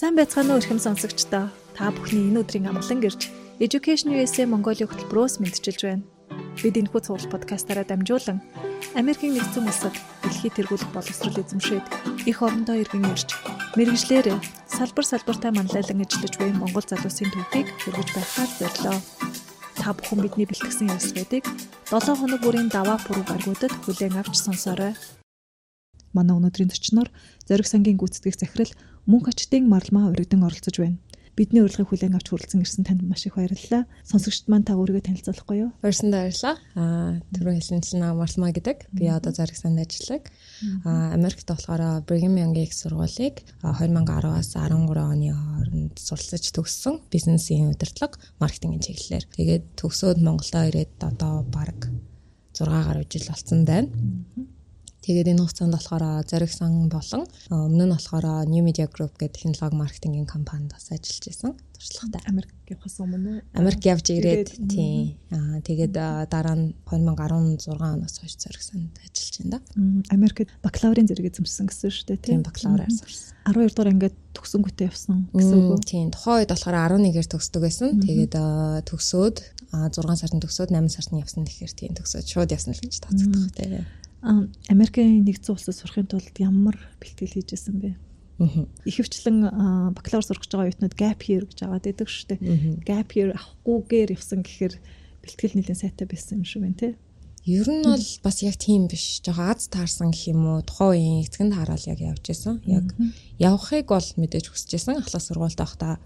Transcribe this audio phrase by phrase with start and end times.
[0.00, 1.52] Сайн байцгаана уу эрхэм сонсогчдоо.
[1.76, 3.28] Та бүхний энэ өдрийн амгалан гэрж
[3.60, 6.08] Education USA Mongolia хөтөлбөрөөс мэдчилж байна.
[6.56, 8.40] Бид энэхүү цуглал подкастаараа дамжуулан
[8.96, 9.92] Америкийн нэгдсэн улсад
[10.24, 11.84] дэлхийд тэргүүлэх боловсрол эзэмшээд
[12.24, 13.28] их орондоо иргэн ирж
[13.76, 14.40] мэрэгжлэр
[14.72, 18.96] салбар салбартаа манлайлан ажиллаж буй Монгол залуусын төвхийг хүргэж байхаар зорилоо.
[19.84, 21.44] Та бүхэн бидний бэлтгэсэн явцлуудыг
[21.92, 24.96] 7 хоног бүрийн даваа пүрэв гаргуудад хүлээн авч сонсоорой.
[26.16, 27.08] Манай өнөөдрийн зочноор
[27.46, 28.72] Зориг сангийн гүйцэтгэх захирал
[29.10, 30.98] мөн хачтын марлмаа өргөдөн оролцож байна.
[31.34, 33.88] Бидний урилгыг хүлээн авч хүрэлцэн ирсэн танд маш их баярлалаа.
[34.04, 35.70] Сонсогчд маань та өөрийгөө танилцуулахгүй юу?
[35.80, 36.54] Баярлалаа баярлалаа.
[36.76, 38.78] Аа түрүү хэлсэн чинь марлмаа гэдэг.
[38.92, 40.28] Би одоо Зориг санд ажилладаг.
[40.84, 48.20] Аа Америкт болохоор Brigham Young-ийн их сургуулийг 2010-аас 13 оны хооронд суралцаж төгссөн бизнесийн удирдлага,
[48.36, 49.24] маркетингийн чиглэлээр.
[49.32, 51.88] Тэгээд төгсөөд Монголдо ирээд одоо баг
[52.52, 53.88] 6 гаруй жил болсон байна.
[55.00, 59.80] Тэгээд энэ хугацаанд болохоор Зориг сан болон өмнө нь болохоор New Media Group гэдэг технологи
[59.80, 61.56] маркетингийн компанид бас ажиллаж байсан.
[61.72, 65.96] Туршлагатай Америкийнхаас өмнө Америк явж ирээд тийм аа тэгээд
[66.28, 69.58] дараа нь 2016 оноос хойш Зориг санд ажиллаж байна да.
[70.12, 73.32] Америкт бакалаврын зэрэг эзэмшсэн гэсэн шүү дээ тийм бакалавраар сурсан.
[73.48, 75.88] 12 дугаар ангид төгсөнгөтэй явсан гэсэн үг үү?
[75.88, 77.88] Тийм тухайн үед болохоор 11-ээр төгсдөг байсан.
[78.04, 78.34] Тэгээд
[78.84, 79.36] төгсөөд
[79.72, 83.88] 6 сард төгсөөд 8 сард явсан тэгэхээр тийм төгсөөд шууд явсан л гэж тооцогдох тийм.
[84.22, 87.96] Америкийн нэгдсэн улсад сурахын тулд ямар бэлтгэл хийжсэн бэ?
[88.84, 92.40] Ихэвчлэн бакалавр сурах гэж байгаа оюутнууд gap year гэж аваад байдаг шүү дээ.
[92.84, 94.74] Gap year авахгүйгээр явсан гэхээр
[95.24, 96.88] бэлтгэл нэлээд сайтай байсан юм шиг байна те.
[97.48, 99.24] Ер нь бол бас яг тийм биш.
[99.24, 100.60] Жохоо аз таарсан гэх юм уу?
[100.60, 102.60] Тухайн үеийн эцгэнд хараад яг явж исэн.
[102.68, 102.92] Яг
[103.40, 105.00] явахыг бол мэдээж хүсэж исэн.
[105.00, 105.96] Ахлах сургуульд байхдаа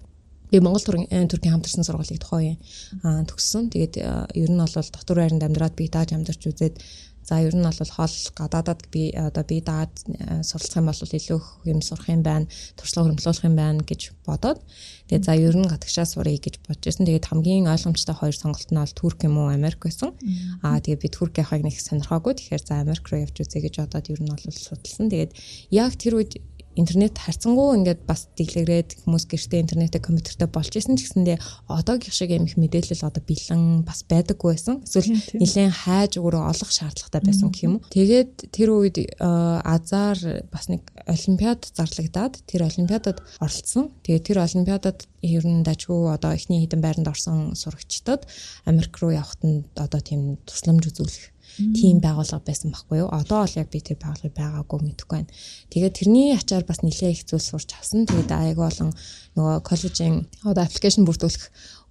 [0.55, 2.59] би Монгол төргийн төргийн хамтарсан сургуулийг тухайн
[3.03, 3.67] үеийн төгссөн.
[3.75, 3.95] Тэгээд
[4.39, 6.79] ер нь бол дотор байранд амьдраад би тааж амьдарч үзээд
[7.25, 11.41] За ер нь бол хол гадаадад би одоо би даад э, суралцах юм бол илүү
[11.73, 14.61] юм сурах юм байна, туршлага хөрөмтлүүлэх юм байна гэж бодоод
[15.09, 17.09] тэгээ за ер нь гадагшаа сурыг гэж бодож байсан.
[17.09, 20.13] Тэгээд хамгийн ойлгомжтой хоёр сонголт нь бол Турк юм уу Америк байсан.
[20.61, 22.37] Аа тэгээ би Турк явахыг нэг сонирхоогүй.
[22.37, 25.09] Тэгэхээр за Америк руу явж үзье гэж бодоод ер нь бол судалсан.
[25.09, 25.33] Тэгээд
[25.73, 26.33] яг тэр үед
[26.77, 31.39] интернет харьцангуй ингээд бас дийлэгрээд хүмүүс гэртээ интернетээ компьютертэй болж исэн ч гэсэндээ
[31.71, 34.83] одоогийн шиг юм их мэдээлэл одоо бэлэн бас байдаггүй байсан.
[34.83, 37.87] Эсвэл нэлээд хайж өөрөө олох шаардлагатай байсан гэх юм уу.
[37.91, 40.19] Тэгээд тэр үед э, азар
[40.51, 43.91] бас нэг олимпиад зарлагдаад тэр олимпиадад оролцсон.
[44.03, 48.29] Тэгээд тэр олимпиадад ер нь дажгүй одоо эхний хэдэн байранд орсон сурагчдад
[48.69, 53.09] Америк руу явахад нь одоо тийм тусламж үзүүлэх тийм байгууллага байсан байхгүй юу.
[53.13, 55.33] Одоо бол яг би тэр байгууллагыг байгаагүй мэдэхгүй байна.
[55.71, 58.07] Тэгээд тэрний ачаар бас нэлээд их зүйл сурч авсан.
[58.07, 58.91] Тэгээд аяг болон
[59.37, 61.45] нөгөө коллежийн одоо аппликейшн бүрдүүлэх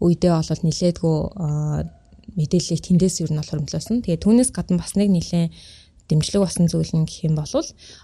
[0.03, 1.17] үедээ бол нэлээдгүй
[2.39, 4.03] мэдээллийг тэндээс юу нь бол хөрөмтлөөсөн.
[4.03, 5.51] Тэгээд түүнээс гадна бас нэг нэлээд
[6.09, 7.51] дэмжлэг басан зүйл нь гэх юм бол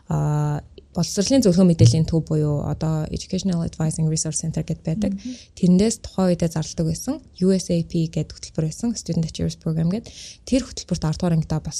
[0.07, 0.63] а
[0.95, 5.13] боловсролын зөвлөгөө мэдээллийн төв буюу одоо Educational Advising Resource Center гэдээ байдаг.
[5.53, 8.97] Тэрнээс тухайн үедээ зарладаг байсан USAP гэдэг хөтөлбөр байсан.
[8.97, 10.09] Student Achievers Program гэдэг.
[10.49, 11.77] Тэр хөтөлбөрт 10 дугаар ангидаа бас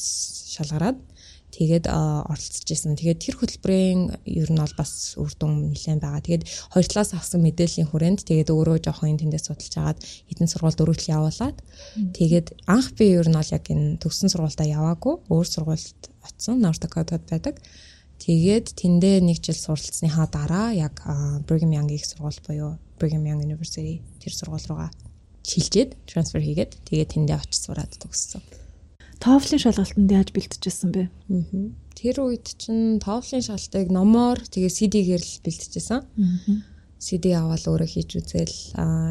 [0.54, 1.02] шалгараад
[1.50, 2.94] тэгээд оролцож исэн.
[2.94, 6.22] Тэгээд тэр хөтөлбөрийн ер нь бол бас үр дүн нэлээд байгаа.
[6.22, 10.00] Тэгээд хоёр талаас авсан мэдээллийн хүрээнд тэгээд өөрөө жоохон тэндээс судалж агаад
[10.30, 11.58] хэдэн сургуульд өргөдөл явуулаад
[12.14, 15.26] тэгээд анх би ер нь бол яг энэ төгссөн сургуультай яваагүй.
[15.34, 16.62] Өөр сургуульд очсон.
[16.62, 17.58] North Dakota-д байдаг.
[18.20, 21.00] Тэгээд тэндээ нэг жил суралцсныхаа дараа яг
[21.48, 24.92] Brigham Young их сургууль буюу Brigham Young University тэр сургууль руугаа
[25.48, 28.44] шилжээд трансфер хийгээд тэгээд тэндээ очиж сураад төгссөн.
[29.24, 31.08] TOEFL-ын шалгалтанд яаж бэлтжижсэн бэ?
[31.96, 36.04] Тэр үед чинь TOEFL-ын шалгалтыг номоор тэгээд CD-гээр л бэлтжижсэн.
[37.00, 38.56] CD аваад өөрөө хийж үзэл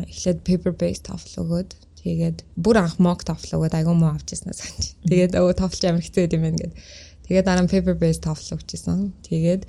[0.04, 1.70] эхлээд paper based TOEFL өгөөд
[2.04, 4.96] тэгээд бүр анх mock TOEFL өгөөд аягүй муу авчихсан санаж.
[5.08, 6.76] Тэгээд өө TOEFL амар хэцүү юм байна гэдэг
[7.28, 9.12] Тэгээд дараа нь paper based TOEFL өгчээсэн.
[9.20, 9.62] Тэгээд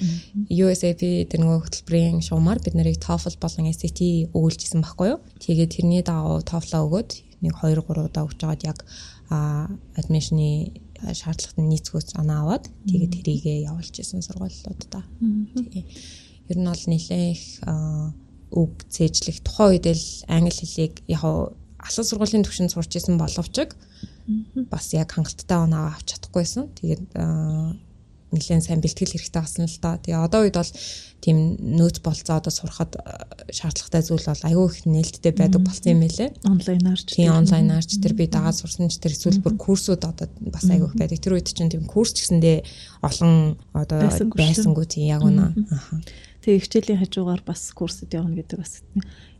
[0.47, 5.19] USAP тэр нөгөө хөтөлбөрийн шуумаар бид нарыг TOEFL болон SAT өгүүлжсэн байхгүй юу?
[5.43, 7.11] Тэгээд тэрний дагуу TOEFL өгөөд
[7.43, 8.79] нэг 2 3 удаа өгч жагаад яг
[9.29, 10.71] адмишны
[11.03, 15.03] шаардлагатай нийцгөөс оноо аваад тэгээд тэрийгээ явуулж исэн сургуулиудаа.
[15.59, 15.83] Тэгээ.
[16.47, 17.43] Ер нь бол нэлээх
[18.55, 21.23] үг цээжлэх тухайн үед л англи хэлийг яг
[21.79, 23.55] асуус сургуулийн төвшөнд сурч исэн боловч
[24.69, 26.69] бас яг хангалттай оноо авч чадахгүйсэн.
[26.77, 27.03] Тэгээд
[28.31, 29.97] нэлээд сайн бэлтгэл хэрэгтэй болсон л да.
[29.97, 30.73] Тэгээ одоо үед бол
[31.19, 32.95] тийм нөөц болцоо одоо сурахад
[33.49, 36.29] шаардлагатай зүйл бол аюу их нээлттэй байдаг болсон юм байлээ.
[36.45, 40.29] Онлайнаар ч тийм онлайнаар ч тэр би дагаад сурсан ч тэр эсвэл бүр курсууд одоо
[40.39, 41.19] бас аюу их байдаг.
[41.19, 42.63] Тэр үед чинь тийм курс гэсэндээ
[43.01, 43.99] олон одоо
[44.37, 45.57] байсангүй тийм яг үнэ.
[46.39, 48.79] Тэгээ хичээлийн хажуугаар бас курсд явна гэдэг бас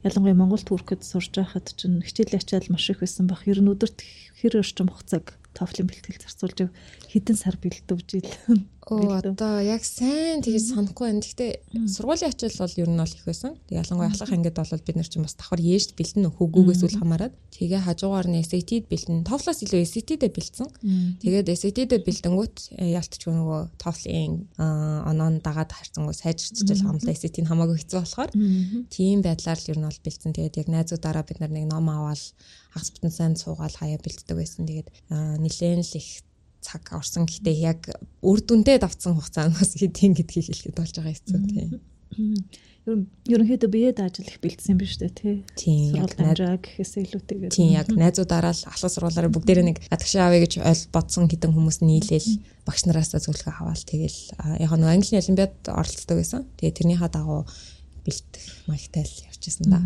[0.04, 3.48] ялангуяа Монгол Туркэд сурж байхад чинь хичээлийн ачаал маш их байсан баг.
[3.48, 4.04] Ер нь өдөрт
[4.44, 6.60] хэр орчим хугацааг TOEFL-ийн бэлтгэл зарцуулж
[7.08, 8.32] хэдэн сар бэлдвэж ил.
[8.90, 11.22] Оо одоо яг сайн тэгж санахгүй байна.
[11.22, 11.52] Гэхдээ
[11.94, 13.54] сургуулийн ачаал бол ер нь бол их байсан.
[13.70, 17.30] Ялангуяа ахлах ангид бол бид нар чинь бас давхар ээжд бэлдэн хөгөөгөөс үл хамааран.
[17.54, 19.30] Тэгээ хажуугаар нь SAT-д бэлдэн.
[19.30, 20.68] TOEFL-аас илүү SAT-д бэлдсэн.
[21.22, 27.78] Тэгээд SAT-д бэлдэнгүүт э, ялтч нөгөө TOEFL-ийн оноон дагаад харцсангуу сайжирчж хамлаа SAT- нь хамаагүй
[27.78, 28.32] хэцүү болохоор
[28.90, 30.34] тийм байдлаар л ер нь бол бэлдсэн.
[30.34, 32.18] Тэгээд яг найзуудаараа бид нар нэг ном аваад
[32.74, 34.66] хагас бүтэн сайн суугаал хаяа бэлддэг байсан.
[34.66, 36.26] Тэгээд нэлээд л их
[36.70, 37.82] цаг орсон гэхдээ яг
[38.22, 41.70] үр дүндээ давцсан хугацаанаас хэдийн гэдгийг хэлэхэд болж байгаа хэцүү тийм.
[43.30, 45.46] Ерөнхийдөө биед ажил их бэлдсэн юм биш үү те.
[45.54, 45.94] Тийм.
[45.94, 47.54] Сургууль гэхээс илүүтэйгээр.
[47.54, 51.86] Тийм яг найзуудаараа л ахлах сургуулаараа бүгдээрээ нэг гадагшаа авъя гэж ойл бодсон хэдэн хүмүүс
[51.86, 52.30] нийлээл
[52.66, 54.20] багш нараасаа зөвлөгөө аваад тэгэл
[54.58, 56.50] яг нэг английн олимпиад оролцдог байсан.
[56.58, 57.46] Тэгээ тэрнийхээ дагуу
[58.10, 59.86] бэлдэх маягтай л явчихсан да.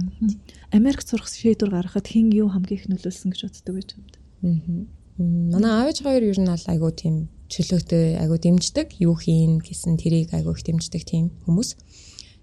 [0.72, 4.04] Америк сурах шийдвэр гаргахад хэн юу хамгийн их нөлөөлсөн гэж боддог байж юм?
[4.48, 5.03] Аа.
[5.18, 8.98] Манай аав ээж хоёр ер нь бол айгуу тийм чөлөөтэй айгуу дэмждэг.
[8.98, 11.70] Юу хийн гэсэн тэрийг айгуу их дэмждэг тийм хүмүүс.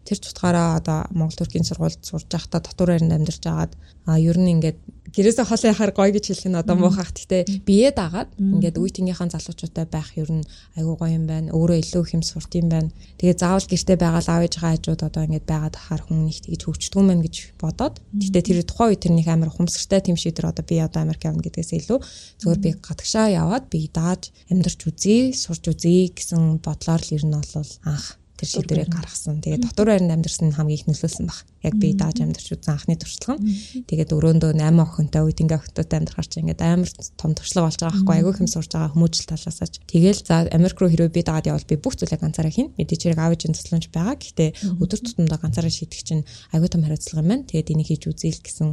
[0.05, 3.73] Тэр тутгаараа одоо Монгол Туркийн сургуульд сурж байхдаа дотор байранд амьдарч агаад
[4.06, 4.79] а ер нь ингээд
[5.11, 7.11] гэрээсээ хол яхаар гоё гэж хэлэх нь одоо муухайх.
[7.11, 10.47] Гэтэ бие дагаад ингээд үеийнхээ залуучуудтай байх ер нь
[10.79, 11.50] айгуу гоё юм байна.
[11.50, 12.94] Өөрөө илүү их юм сурт юм байна.
[13.19, 17.06] Тэгээ заавал гэртээ байгаа аав ээжгаа хажууд одоо ингээд байгаад хахаар хүн их тэгж хөвчдгүн
[17.11, 17.99] мэн гэж бодоод.
[18.14, 21.75] Гэтэ тэр тухайн үе тэрнийх амар хумсгартай тийм шийдвэр одоо би одоо Америк явна гэдгээс
[21.75, 21.99] илүү
[22.38, 27.35] зөвөр би гадагшаа яваад би дааж амьдарч үзье, сурч үзье гэсэн бодлоор л ер нь
[27.35, 29.45] бол анх тэр шийдвэрээ гаргасан.
[29.45, 31.45] Тэгээд дотор байранд амьдэрсэн нь хамгийн их нөлөөлсөн баг.
[31.61, 33.85] Яг би дааж амьдарч үзсэн анхны туршлага нь.
[33.85, 36.91] Тэгээд өрөөндөө 8 охинтой үед ингээ охинтой амьдрахаар чи ингээд амар
[37.21, 39.75] том туршлага болж байгаа байхгүй айгүй хэм сурж байгаа хүмүүжил талаасаач.
[39.85, 42.73] Тэгэл за Америк руу хэрвээ би дагаад явбал би бүх зүйлээ ганцаараа хийн.
[42.81, 44.17] Мэдээж хэрэг аав ээжийн тусламж байгаа.
[44.17, 44.51] Гэхдээ
[44.81, 46.25] өдөр тутамдаа ганцаараа шийдэх чинь
[46.57, 47.45] айгүй том хариуцлага юм байна.
[47.45, 48.69] Тэгээд энийг хийж үзээл гэсэн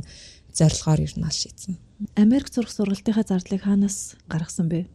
[0.56, 1.76] зорилгоор ер нь аль шийдсэн.
[2.16, 4.86] Америк сурах сургалтынхаа зардлыг хаанаас гаргасан бэ?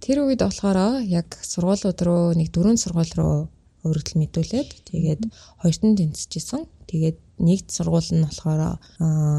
[0.00, 3.36] Тэр үед болохоор яг сургуулиуд руу нэг дөрөв сургууль руу
[3.84, 5.22] өргөдөл мэдүүлээд тэгээд
[5.60, 6.64] хоёрт нь тэнцэжсэн.
[6.88, 8.80] Тэгээд нэгд сургууль нь болохоор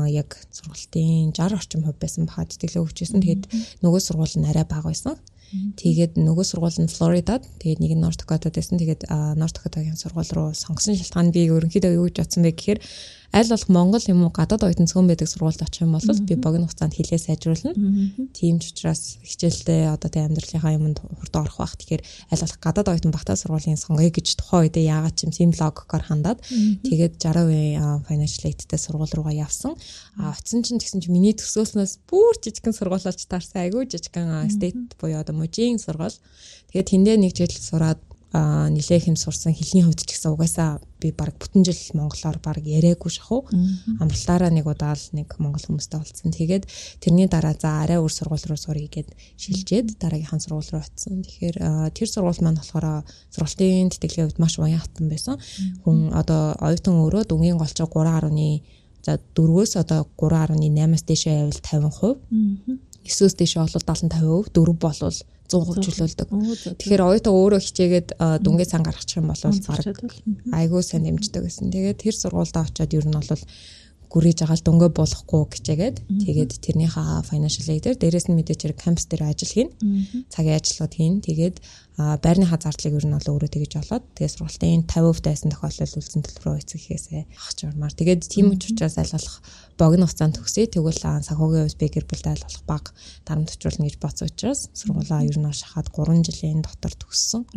[0.09, 3.21] яг сургалтын 60 орчим хувь байсан баха тэтгэлээ өгчээсэн.
[3.21, 3.43] Тэгээд
[3.85, 5.17] нөгөө сургууль нь арай бага байсан.
[5.51, 8.79] Тэгээд нөгөө сургууль нь Флоридад, тэгээд нэг нь Норт Дакотад байсан.
[8.79, 12.79] Тэгээд Норт Дакотагийн сургууль руу сонгосон шалтгаан би ерөнхийдөө юу гэж бодсон бэ гэхээр
[13.31, 16.67] аль болох Монгол юм уу гадаад оюутан цөөн байдаг сургуульд очих юм бол би богино
[16.67, 17.71] хугацаанд хилээ сайжруулна.
[18.35, 21.79] Тийм ч учраас хичээлдээ одоо тэ амьдралынхаа юмд хурд орох бах.
[21.79, 25.51] Тэгэхээр аль болох гадаад оюутан багтаа сургуулийн сонгоё гэж тухайн үедээ яагаад ч юм сим
[25.55, 29.79] логикоор хандаад тэгээд 60% financial aid-тэй сургууль руугаа явсан.
[30.19, 33.63] А очсон чинь тэгсэн чинь миний төсөөлснөөс бүр жижигхэн сургуулиалж таарсан.
[33.63, 36.19] Айгүй жижигхэн state буюу одоо мужийн сургууль.
[36.75, 41.35] Тэгээд тэндээ нэг жил сураад нилээх юм сурсан хэлний хувьд ч гэсэн угаасаа би баг
[41.35, 43.43] бүтэн жил монголоор баг яриаггүй шаху
[43.99, 46.31] амралтаараа нэг удаа л нэг монгол хүмүүстэй уулзсан.
[46.31, 46.63] Тэгээд
[47.03, 51.27] тэрний дараа за арай өөр сургууль руу суръя гэд шилжээд дараагийнхаа сургууль руу очсон.
[51.27, 51.57] Тэгэхээр
[51.91, 53.03] тэр сургууль маань болохоор
[53.35, 55.35] сургалтын тэтгэлгийн хувьд маш уян хатан байсан.
[55.83, 58.63] Хүн одоо оюутан өөрөө дүнгийн голчоо 3.1
[59.03, 62.79] за 4-өөс одоо 3.8-аас дээшээ байвал 50%.
[63.03, 65.17] 9-өөс дээшээ бол 70 50%, 4 болвол
[65.51, 66.27] 100% чөлөөлдөг.
[66.79, 68.09] Тэгэхээр оюутан өөрөө хичээгээд
[68.41, 69.83] дүнгээ цан гаргачих юм бол баг
[70.55, 71.69] айгүй сайн дэмждэг гэсэн.
[71.75, 73.43] Тэгээд тэр сургуультай очиод ер нь бол
[74.11, 79.07] гүрийж байгаа л дөнгөө болохгүй гэчээгээд тэгээд тэрнийхээ financial aid-ээр дээрэс нь мэдээж хэрэг кампус
[79.07, 79.69] дээр ажил хийн.
[80.27, 81.15] Цагийн ажлууд хийн.
[81.23, 81.57] Тэгээд
[81.95, 86.59] байрныхаа зардлыг ер нь бол өөрөө тэгэж олоод тэгээд сургалтын 50% тайсан тохиолдолд үлдсэн төлбөрөө
[86.59, 87.93] эцэгхээсээ авах журмаар.
[87.95, 89.35] Тэгээд тийм учраас болох
[89.79, 90.67] богино хугацаанд төгсөе.
[90.67, 92.85] Тэгвэл санхүүгийн хувьд би гэр бүлтэй болох баг
[93.23, 97.47] дарамт төвчруулна гэж бодсон учраас сургуулаа ер нь шахаад 3 жилийн дотор төгссөн.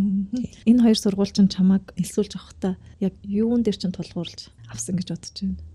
[0.71, 5.35] Энэ хоёр сургууль чинь чамайг элсүүлж авахдаа яг юун дээр чинь тулгуурлаж авсан гэж бодож
[5.43, 5.74] байна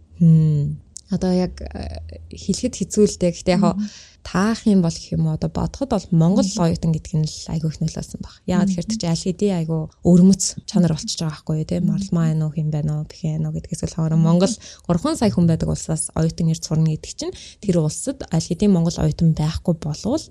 [1.09, 1.57] одоо яг
[2.29, 3.33] хэлэхэд хэцүү л дээ.
[3.33, 3.81] Гэхдээ яг
[4.21, 5.33] таах юм бол гэх юм уу?
[5.33, 8.35] Одоо бодоход бол Монгол оюутан гэдэг нь л айгүй их нөлөөсөн баг.
[8.45, 11.81] Яагаад тэгэхээр чи аль хэдийн айгүй өрмөц чанар болчихж байгаа байхгүй юу те?
[11.81, 12.53] Марлмаа байна уу
[13.09, 16.93] бэх юм уу гэдгээс л хоорон Монгол 3 сая хүн байдаг улсаас оюутан ирж сурна
[16.93, 17.33] гэдэг чинь
[17.63, 20.23] тэр улсад аль хэдийн Монгол оюутан байхгүй болвол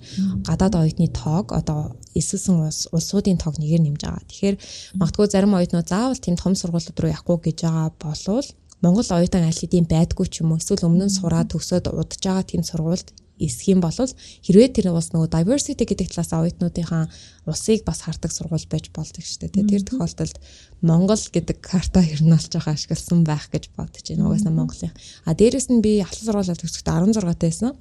[0.47, 4.23] гадаад оюутны тоог одоо эсэлсэн улс улсуудын тоог нэгээр нэмж байгаа.
[4.31, 4.57] Тэгэхээр
[5.01, 8.47] магадгүй зарим оюутнууд заавал тийм том сургуулиуд руу явахгүй гэж байгаа болвол
[8.83, 12.45] Монгол оюутан аль хэдийн байдгүй ч юм уу эсвэл өмнө нь сураад төгсөөд удаж байгаа
[12.47, 17.07] тийм сургуульд эсэх юм бол хэрвээ тэр бас нөгөө diversity гэдэг талаас оюутнуудынхаа
[17.47, 19.67] усыг бас хардаг сургууль байж болдог шүү дээ.
[19.71, 20.37] Тэр тохиолдолд
[20.83, 24.27] Монгол гэдэг карта олж байгаа ашигласан байх гэж бодож байна.
[24.27, 24.95] Угаасаа Монголын.
[25.23, 27.73] А дээрэс нь би ахлах сургуулиар төгсөхдөө 16 тайсан.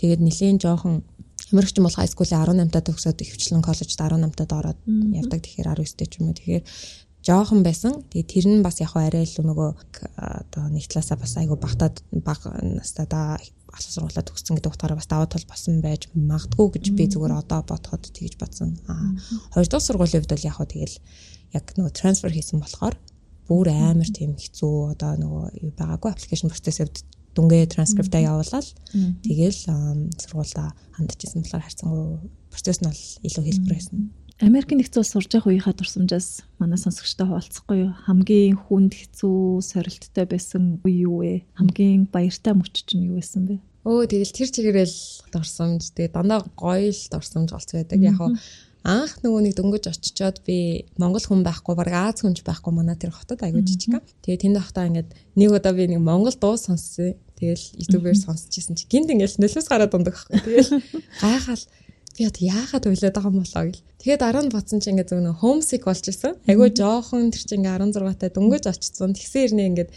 [0.00, 1.04] Тэгээд нэлийн жоохон
[1.52, 5.44] Америкч бол high school-ийн 18 таа төгсөөд хөвчлэн коллежид 18 таад ороод явдаг.
[5.44, 6.36] Тэгэхээр 19 таа ч юм уу.
[6.40, 6.64] Тэгэхээр
[7.22, 8.02] жоохон байсан.
[8.10, 9.70] Тэгээ тэр нь бас яг арай илүү нөгөө
[10.18, 13.20] одоо нэг талаасаа бас айгу багтаад баг настаа да
[13.72, 17.62] ахлах сургуулаа төгссөн гэдэг утгаараа бас даваа тул босон байж магадгүй гэж би зүгээр одоо
[17.62, 18.74] бодоход тэгж бодсон.
[18.90, 19.14] Аа
[19.54, 20.96] хоёр дахь сургуулийн хувьд бол яг хөө тэгэл
[21.54, 22.98] яг нөгөө трансфер хийсэн болохоор
[23.46, 26.90] бүр амар тийм хэцүү одоо нөгөө байгаагүй аппликейшн процессыг
[27.32, 28.68] дүнгээ транскриптаа явуулаад
[29.24, 29.60] тэгэл
[30.20, 32.04] сургуультай хандчихсан болохоор харьцангуй
[32.52, 33.98] процесс нь бол илүү хэлбэр байсан.
[34.40, 37.92] Америкийн нэгдсэн улс сурж явах үеийнхаа дурсамжаас манай сонсогчтой хуваалцахгүй юу?
[38.08, 41.44] Хамгийн хүнд хэцүү сорилттой байсан үе юу вэ?
[41.58, 43.60] Хамгийн баяртай мөч чинь юу байсан бэ?
[43.82, 44.98] Өө тэгэл тэр чигээрэл
[45.34, 47.98] дурсамж тэгээ дандаа гоё л дурсамж олц байдаг.
[47.98, 48.30] Яг хаа
[48.82, 53.14] анх нөгөө нэг дөнгөж очичоод би Монгол хүн байхгүй баг Аз хүнч байхгүй манай тэр
[53.14, 54.02] хотод аягүй жижиг.
[54.26, 57.14] Тэгээ тэнд байхдаа ингээд нэг удаа би нэг Монгол дуу сонссон.
[57.38, 60.62] Тэгэл YouTube-ээр сонсч ирсэн чи гинт ингээд нөлөөс гараад дундах байхгүй.
[60.62, 60.70] Тэгэл
[61.22, 61.62] гайхал
[62.20, 63.84] одоо яагаад уйлаад байгаа юм болоо гэл.
[64.02, 66.36] Тэгээд дараа нь бодсон чинь ингээд зөв нөө homesick болж исэн.
[66.44, 69.16] Айгүй жоохон тэр чинь ингээд 16 таа дөнгөж очсон.
[69.16, 69.90] Тэгсэн ирнэ ингээд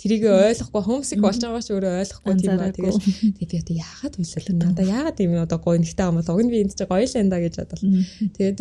[0.00, 2.72] тэрийг ойлгохгүй homesick болж байгаа ч өөрөө ойлгохгүй тийм ба.
[2.72, 2.98] Тэгээд
[3.38, 6.58] тэгээд би яагаад уйлал надаа яагаад юм одоо гоё нэгтэй юм бол уг нь би
[6.64, 7.90] энд чинь гоё л энэ да гэж бодлоо.
[8.34, 8.58] Тэгээд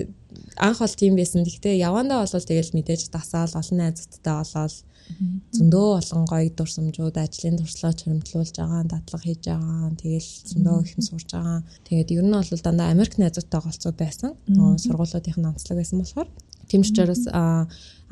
[0.59, 1.47] анх бол тийм байсан.
[1.47, 4.75] Гэхдээ явандаа бол тэгэл мэдээж дасаал олон найзуудтай болоод
[5.57, 9.91] зөндөө олон гоё дурсамжууд ажлын туршлага чиромтлуулж байгаа, дадлага хийж байгаа.
[9.97, 11.59] Тэгэл зөндөө ихэн сурж байгаа.
[11.87, 14.29] Тэгээд ер нь бол дандаа Америк найзуудтай голцоо байсан.
[14.47, 16.29] Нөгөө сургуулиудын онцлог байсан болохоор
[16.69, 17.25] тийм ч учраас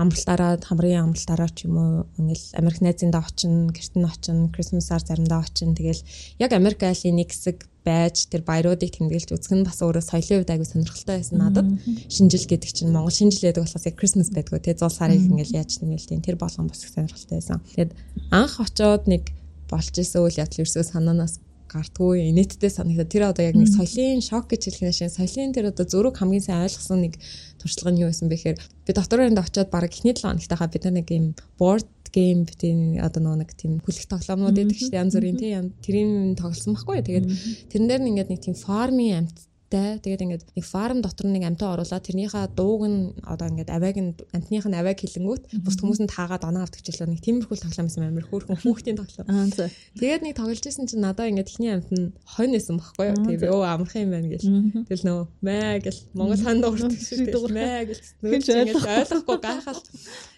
[0.02, 5.46] амралтаараа хамрын амралтаараа ч юм уу ингээл Америк найзындаа очино, гэрт нь очино, Christmas-аар заримдаа
[5.46, 5.78] очино.
[5.78, 6.02] Тэгэл
[6.42, 10.52] яг Америк айлын нэг хэсэг байж тэр баяруудыг тэмдэглэж үзэх нь бас өөрөө соёлын хувьд
[10.52, 11.68] аягүй сонирхолтой байсан надад.
[12.12, 14.60] Шинжил гэдэг чинь Монгол шинжил гэдэг болохоос яг Christmas байдгүй.
[14.60, 17.64] Тий зул сарыг ингээл яаж нэмэл тийм тэр болгон бас их сонирхолтой байсан.
[17.80, 17.96] Тэгэд
[18.36, 19.32] анх очоод нэг
[19.72, 24.48] болж исэн үйл явдал ерөөсөө санаанаас гартгүй инээдтэй санагдаад тэр одоо яг нэг соёлын шок
[24.48, 27.20] гэж хэлэх нь соёлын тэр одоо зөрүүг хамгийн сайн ойлгосон нэг
[27.60, 31.08] туршлага нь юу байсан бэ гэхээр би доктороонд очиод баг эхний 7 хоногтойхоо бид нэг
[31.12, 31.88] юм board
[32.18, 37.06] game тийм одоо нэг тийм хүлэх тоглоомнууд шүү дээ янз бүрийн тийм тэрийн тоглосон байхгүй.
[37.06, 37.26] Тэгээд
[37.70, 39.38] тэрэн дээр нь ингээд нэг тийм фармын амт
[39.70, 40.00] тай.
[40.00, 44.16] Тэгээд ингээд нэг фарм дотор нэг амтаа оруулаад тэрнийхээ дууг нь одоо ингээд авайг нь
[44.32, 48.08] амтных нь авайг хилэнгүүт бус хүмүүс нь таагаад оноо авдаг жилээ нэг тиймэрхүү тоглоом байсан
[48.08, 49.52] амар хөөрхөн хүүхдийн тоглоом.
[50.00, 53.18] Тэгээд нэг тоглож исэн чинь надаа ингээд ихний амт нь хонь байсан байхгүй юу.
[53.28, 54.48] Тэгээд өө амархан юм байна гэл.
[54.88, 57.52] Тэгэл нөө маа гэл Монгол ханд дуурдаг шүү дээ.
[57.52, 58.02] Маа гэл.
[58.40, 59.82] Чинь ойлгохгүй гайхал.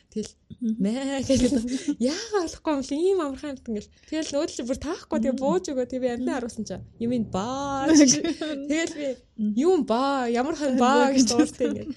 [0.10, 0.34] Тэгэл
[0.82, 1.42] маа гэж
[2.02, 5.86] яагаад болохгүй юм л ийм амархан амт ингээл тэгэл нөөдөл бүр таахгүй тэгээ бууж өгөө
[5.86, 9.08] тэгээ би амтаа харуулсан чаа юм ин баа тэгэл би
[9.54, 11.90] юм баа ямар хан баа гэж дууртай ингээд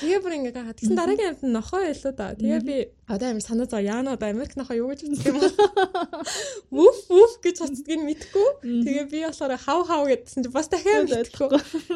[0.00, 2.32] тэгээ бүр ингээ гахаа тэгсэн дараагийн амт нохоо илүү да.
[2.40, 5.38] Тэгээ би одоо амир санаа зоо яана одоо Америк нохоо юу гэж үздэг юм
[6.74, 11.48] вуф вуф гэж хоцдгийг мэдхгүй тэгээ би болохоор хав хав гэдсэн чи бас дахиад мэдхгүй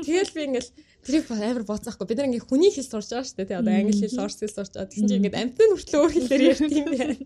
[0.05, 0.71] тэгэл би ингээл
[1.03, 2.07] Тэрийг амар бооцохгүй.
[2.07, 3.51] Бид нар ингээ хүний хэл сурч байгаа шүү дээ.
[3.51, 4.87] Тэ одоо англи хэл, орс хэл сурч байгаа.
[4.87, 7.17] Тэгсэн чинь ингээ амтны хүртэл өөр хэлээр ярьт юм байна.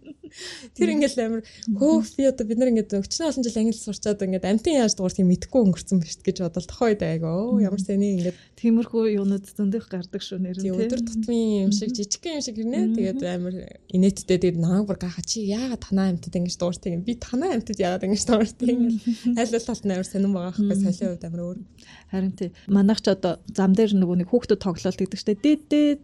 [0.76, 1.42] Тэр ингээл амар
[1.76, 5.24] хөөх би одоо бид нар ингээ өчнө олон жил англи сурчаад ингээ амтын яаж дууртыг
[5.24, 7.56] мэдэхгүй өнгөрцөн биш гэж бодол тохоо үед айгаа.
[7.62, 10.72] Ямар сэний ингээ тиймэрхүү юунууд зөндөх гардаг шүү нэр нь.
[10.72, 12.96] Өдөр тутмын юм шиг жижигхэн юм шиг гэрнэ.
[12.96, 13.54] Тэгээд амар
[13.88, 18.04] инээдтэй тэгээд нааг бүр гахаа чи яагаад танаа амтд ингээ дууртыг би танаа амтд яагаад
[18.04, 21.58] ингээ дууртыг ингээ аль аль талд нь амар сонирн байгаа байхгүй салийн үед амар өөр.
[22.12, 26.02] Харин тий манайх ч одоо зам дээр нөгөө нэг хүүхдүүд тоглолт гэдэг чинь дээд дээд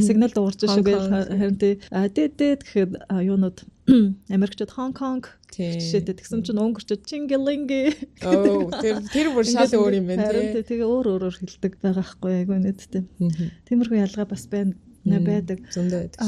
[0.00, 1.76] сигнал дуурч шүү гэж харин тий.
[1.92, 3.58] Дээд дээд гэхэд юунууд
[4.32, 7.92] Америкчууд Хонг Конг жишээтэй тэгсэн чинь өнгөрчөд Чингилинги
[8.24, 10.64] оо тэр тэр бүр шал өөр юм байна тий.
[10.64, 13.04] тэгээ өөр өөрөөр хэлдэг байгаа хгүй айгүй нэдтэй
[13.68, 14.72] тиймэрхүү ялгаа бас байна
[15.04, 15.58] байдаг.
[15.74, 16.18] Зөндөө байдаг.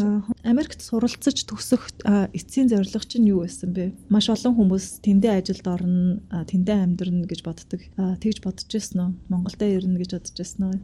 [0.44, 3.92] Америкт суралцаж төгсөх эцсийн зорилго чинь юу байсан бэ?
[4.12, 7.80] Маш олон хүмүүс тэндээ ажилд орно, тэндээ амьдрна гэж боддог.
[7.96, 9.10] Тэгж бодож ирсэн үү?
[9.32, 10.76] Монголдо ирнэ гэж бодож ирсэн үү?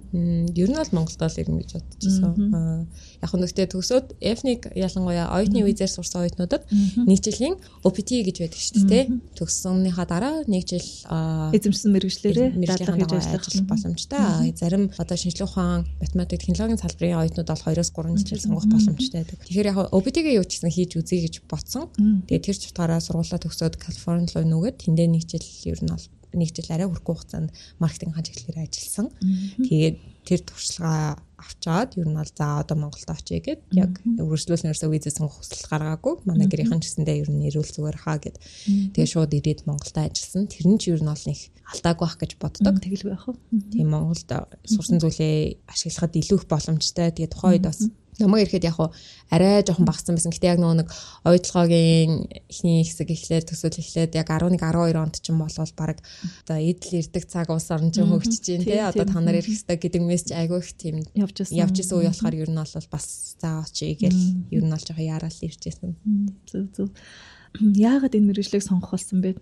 [0.56, 2.88] Ер нь бол Монголдо л ирнэ гэж бодож ирсэн.
[3.20, 8.60] Яг нь гэхдээ төгсөөд эфник ялангуяа оюутны визээр сурсан оюутнуудад нэг жилийн OPT гэж байдаг
[8.60, 9.04] шүү дээ.
[9.36, 10.88] Төгссөнийхаа дараа нэг жил
[11.52, 14.18] эзэмшсэн мэрэгчлэрээ дадлага хийж ажиллах боломжтой.
[14.56, 19.38] Зарим одоо шинжлэх ухаан, математик, технологийн салбарын оюутнууд бол 2 2-3 жил сонгох боломжтой байдаг.
[19.42, 21.90] Тэгэхээр яг OPT-гээ юу ч гэсэн хийж үзье гэж бодсон.
[22.30, 26.06] Тэгээ тэр ч утгаараа сургуулаа төгсөөд Калифорни руу нүгэд тэндээ нэг жил ер нь бол
[26.34, 29.08] нэг жил арай хүрхгүй хугацаанд маркетинг ханжиглэлээр ажилласан.
[29.62, 35.18] Тэгээд тэр туршлагаа авчаад ер нь бол за одоо Монголд очие гэд яг өргөжлүүлснээрсөө визээ
[35.18, 36.22] сонгох хүсэл гаргаагүй.
[36.22, 38.38] Манай гэрийнхэн ч гэсэндээ ер нь ирүүл зүгээр хаа гэд.
[38.94, 40.46] Тэгээ шууд ирээд Монголд ажилласан.
[40.46, 41.40] Тэр нь ч ер нь бол нэг
[41.74, 42.74] алдаагүй бах гэж боддог.
[42.78, 43.36] Тэгэлгүй байх уу?
[43.74, 44.30] Тийм Монголд
[44.62, 47.10] сурсан зүйлээ ашиглахад илүү их боломжтой.
[47.10, 47.80] Тэгээ тухайн үед бас
[48.22, 48.78] намайг ирэхэд яг
[49.28, 50.32] арай жоохон багассан байсан.
[50.32, 50.88] Гэтэ яг нөгөө нэг
[51.26, 52.12] ойдлогоогийн
[52.46, 55.98] ихний хэсэг эхлээд төсөөл эхлээд яг 11 12 онд ч юм болол баг
[56.46, 58.88] одоо идэл ирдэг цаг ус орн ч хөгжиж дээ.
[58.88, 61.58] Одоо та нар ирэх хэрэгтэй гэдэг мессеж айгүй их тийм явж исэн.
[61.58, 63.06] Явж исэн үе болохоор ер нь бол бас
[63.42, 64.20] заа очие гэл
[64.54, 65.98] ер нь бол жоохон яарал ирж исэн.
[66.46, 66.88] Зөв зөв.
[67.60, 69.36] Яагаад энэ мэрэгжлийг сонгох болсон бэ?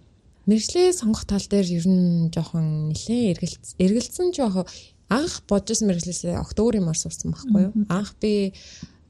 [0.51, 4.67] Мэргэжлээ сонгох тал дээр ер нь жоохон нэлээ эргэлц эргэлцсэн жоохон
[5.11, 7.73] анх бодсон мэрэгчлээс октоबर юмар сурсан байхгүй юу?
[7.91, 8.55] Анх би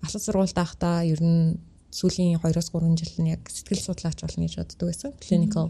[0.01, 4.87] ахлах сургуульд байхдаа ер нь сүүлийн 2-3 жил нь яг сэтгэл судлаач болно гэж боддог
[4.95, 5.11] байсан.
[5.19, 5.67] Clinical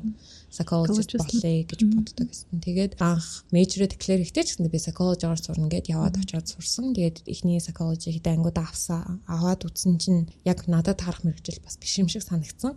[0.52, 2.60] psychologist болъё гэж боддог байсан.
[2.60, 6.92] Тэгээд анх major declare ихтэй ч гэсэн би psychology-оор сурна гэд яваад очиод сурсан.
[6.92, 9.25] Тэгээд эхний psychology хэд ангууд авсан.
[9.25, 12.76] Аваад үтсэн чинь яг надад харах мэрэгжил бас биш юм шиг санагдсан.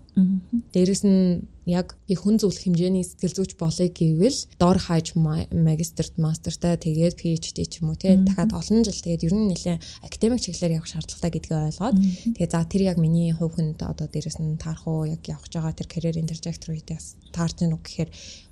[0.72, 6.76] Дээрэс нь яг би хүн зөвлөх хэмжээний сэтгэл зүйч болъё гэвэл дор хаяж магистрт мастертай
[6.76, 8.20] тэгээд PhD ч юм уу тий.
[8.20, 11.98] Дахиад олон жил тэгээд ер нь нэлээ академик чиглэлээр явах шаардлагатай гэдгийг ойлгоод
[12.36, 15.72] тэгээд за тэр яг миний хувь хүнд одоо дээрэс нь таарах уу яг явах байгаа
[15.72, 18.10] тэр career-ийн trajectory дээр таарч гэнэ үг гэхээр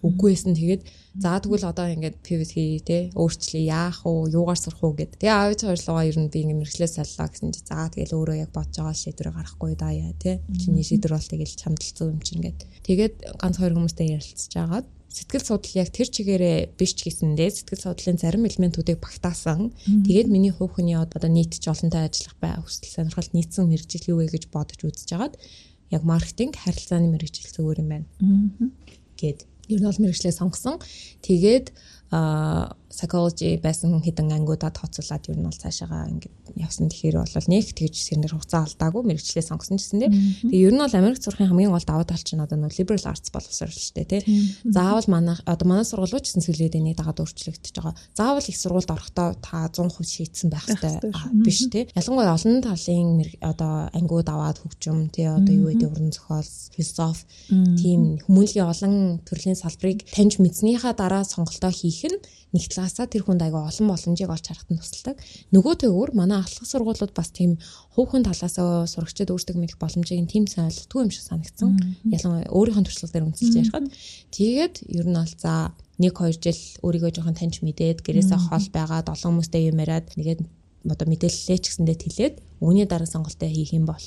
[0.08, 0.56] үгүй байсан.
[0.56, 0.82] Тэгээд
[1.20, 5.20] за тэгвэл одоо ингээд pivot хий тий өөрчлөе яах уу юугаар сурах уу гэд.
[5.20, 8.52] Тэгээ аавч хоёрлогоо ер нь би ингээд мэрэгчлээ саллаа гэсэн чи за тэгэл өөрөө яг
[8.56, 12.60] бодож байгаа шийдвэр гарахгүй даа яа тий чиний шийдвэр бол тэгэл чамдалцсан юм чинь гэд.
[12.88, 17.84] Тэгээд ганц хоёр хүмүүстэй ярилцж агаад сэтгэл судлал яг тэр чигээрээ биш ч гэсэндээ сэтгэл
[17.92, 19.76] судлалын зарим элементүүдийг багтаасан.
[20.08, 24.32] Тэгээд миний хувь хүний одоо нийтж олонтой ажиллах бай хүсэл сонирхол нийцсэн мэрэгжил юу вэ
[24.32, 25.36] гэж бодож үзэж агаад
[25.92, 28.08] яг маркетинг харилцааны мэрэгжил зүгээр юм байна.
[29.20, 30.80] Гэт ер нь бол мэрэгчлээ сонгосон.
[31.22, 31.74] Тэгээд
[32.12, 36.92] а psychology байсан хэдэн ангиудад тооцоолаад ер нь бол цаашаага ингээд явсан.
[36.92, 40.14] Тэгэхээр бол нэг тэгж сэрнэр хугацаа алдаагүй мэрэгчлээ сонгосон гэсэн тийм.
[40.52, 43.32] Тэгээ ер нь бол Америк сурахын хамгийн гол даваа тал чинь одоо нөө liberal arts
[43.32, 44.24] боловсрол шүү дээ тийм.
[44.68, 47.96] Заавал манай одоо манай сургууль ч гэсэн сүлээдэний дагаад өөрчлөгдөж байгаа.
[48.12, 51.00] Заавал их сургуульд орохдоо та 100% шийдсэн байх хэрэгтэй
[51.48, 51.88] биш тийм.
[51.96, 57.24] Ялангуяа олон талын одоо ангиуд аваад хөгжим тийм одоо юу гэдэг уран зохиол, философи
[57.80, 62.18] тийм хүмүүнлэгийн олон төрлийн салбарыг таньж мэдснийхаа дараа сонголтоо хийх нь
[62.56, 65.18] нэг талаасаа тэр хүнд айгаа олон боломжийг олж харахад нь тусалдаг.
[65.54, 67.62] Нөгөө төгөөр манай ахлах сургуулиуд бас тийм
[67.94, 71.70] хувийн талаасаа сурагчид өөрсдөө мэдэх боломжийг тийм ойлгохгүй юм шиг санагдсан.
[72.10, 73.86] Ялангуяа өөрийнхөө туршлага дээр үнэлж ярихад
[74.34, 79.08] тэгээд ер нь бол за 1 2 жил өөрийгөө жоохон таньж мэдээд гэрээсээ хол байгаад
[79.14, 80.42] олон хүмүүстэй юм яриад нэгээд
[80.90, 84.02] одоо мэдээлэлээ ч гэсэндээ тэлээд үүний дараа сонголтоо хийх юм бол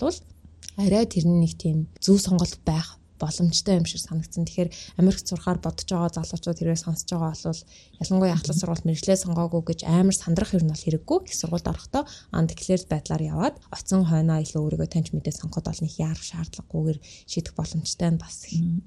[0.75, 4.45] арай тэр нэг тийм зөв сонголт байх боломжтой юм шиг санагдсан.
[4.45, 7.63] Тэгэхээр Америкт сурахаар бодож байгаа залуучууд тэрээр сонсож байгаа бол
[8.03, 11.19] ялангуяа ахлах сургууль мэрэгчлээ сонгоогүй гэж амар сандрах юм бол хэрэггүй.
[11.31, 12.03] Их сургуульд орохдоо
[12.35, 16.99] андеклэр байдлаар яваад оцсон хойноо илүү өөрийгөө таньж мэдээ сонгоход бол нэг яарах шаардлагагүйгээр
[17.31, 18.37] шийдэх боломжтой нь бас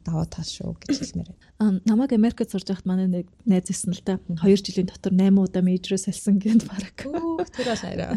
[0.03, 1.81] даваа тал шүү гэж хэлмээр байна.
[1.87, 5.63] Намайг Америкт сурж байхад манай нэг найз ирсэн л та 2 жилийн дотор 8 удаа
[5.63, 6.93] мейжрээс салсан гэд баг.
[7.01, 8.13] Тэр бол арай.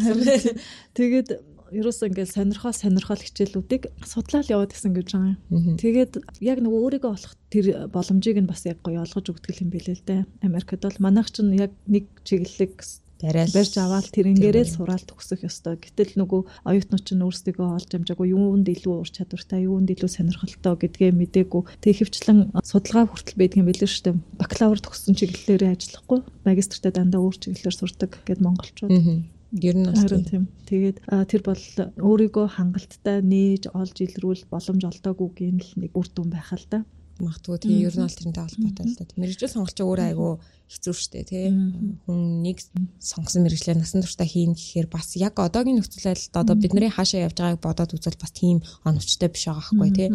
[0.94, 1.28] Тэгээд
[1.70, 5.76] ерөөсөө ингээл сонирхол сонирхол хичээлүүдийг судлаад яваад исэн гэж байгаа юм.
[5.78, 9.96] Тэгээд яг нөгөө өөрийгөө олох тэр боломжийг нь бас яг гоё олгож өгдөг юм билээ
[9.98, 10.20] л дээ.
[10.46, 12.74] Америкт бол манайх ч яг нэг чиглэлийг
[13.20, 15.76] барайл барьж аваад тэрнгээрээ сураал төгсөх ёстой.
[15.76, 21.12] Гэтэл нөгөө оюутнууд ч өөрсдийгөө олж амжаагүй юунд илүү ур чадвартай, юунд илүү сонирхолтой гэдгээ
[21.12, 21.62] мдээгүй.
[21.84, 24.16] Тэг хөвчлэн судалгаа хүртэл байдаг юм билээ шүү дээ.
[24.40, 28.88] Бакалавр төгссөн чиглэлээрээ ажиллахгүй, магистртаа дандаа өөр чиглэлээр сурдаг гэд монголчууд.
[29.50, 30.44] Ер нь харин тийм.
[30.70, 31.64] Тэгээд тэр бол
[31.98, 36.86] өөрийгөө хангалттай нээж олж илрүүл боломж олдоогүй гин л нэг үр дүн байх л да.
[37.18, 39.04] Магадгүй тийм ер нь бол тэрнтэй холбоотой л да.
[39.18, 40.32] Мэргэжил сонголч өөрөө айгүй
[40.70, 41.46] хэцүү шттэ тий.
[42.06, 42.62] Хүн нэг
[43.02, 47.36] сонгосон мэрэгчлээ насан туршдаа хийн гэхээр бас яг одоогийн нөхцөл байдалд одоо бидний хаашаа явж
[47.42, 50.08] байгааг бодоод үзвэл бас тийм оновчтой биш байгаа байхгүй тий.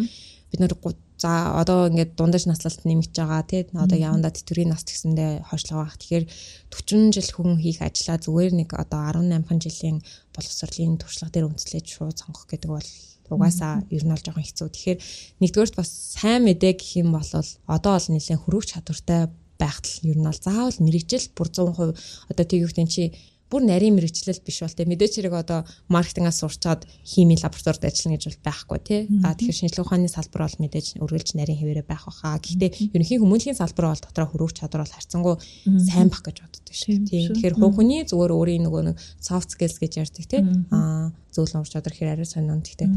[0.50, 0.74] Бид нэр
[1.16, 5.96] за одоо ингээд дундаж наслалт нэмэгдэж байгаа тий одоо явандаа тэтгэврийн нас гэсэндээ хойшлоо байх.
[5.96, 6.24] Тэгэхээр
[6.68, 10.04] 40 жил хүн хийх ажлаа зүгээр нэг одоо 18 жилийн
[10.36, 12.88] боловсролын туршлага дээр үндэслэж шууд сонгох гэдэг бол
[13.32, 14.68] угаасаа ер нь бол жоохон хэцүү.
[14.68, 14.98] Тэгэхээр
[15.40, 17.30] нэгдүгээрт бас сайн мэдээ гэх юм бол
[17.64, 21.96] одоо бол нэлээд хөрвөх чадвартай байхтал ер нь бол заавал мэрэгжил бүр 100%
[22.28, 23.16] одоо тийгүүхтэн чи
[23.50, 28.24] бүр нарийн мэрэгчлэл биш бол те мэдээч хэрэг одоо маркетингаас сурчаад химийн лабораторид ажиллана гэж
[28.26, 29.00] бол байхгүй тий.
[29.22, 32.42] А тэгэхээр шинжилгээ ухааны салбар бол мэдээж үргэлж нарийн хэвээрээ байх баха.
[32.42, 35.36] Гэхдээ ерөнхий хүмүүнлэгийн салбар бол дотроо хөрвөх чадвар бол харьцангуй
[35.78, 37.06] сайн бах гэж боддог шүү.
[37.06, 37.30] Тий.
[37.30, 40.42] Тэгэхээр хүний зүгээр өөрийн нөгөө нэг soft skills гэж ярьдаг тий.
[40.74, 42.66] А зөвлөн ур чадвар хэрэг арай сонин.
[42.66, 42.90] Гэхдээ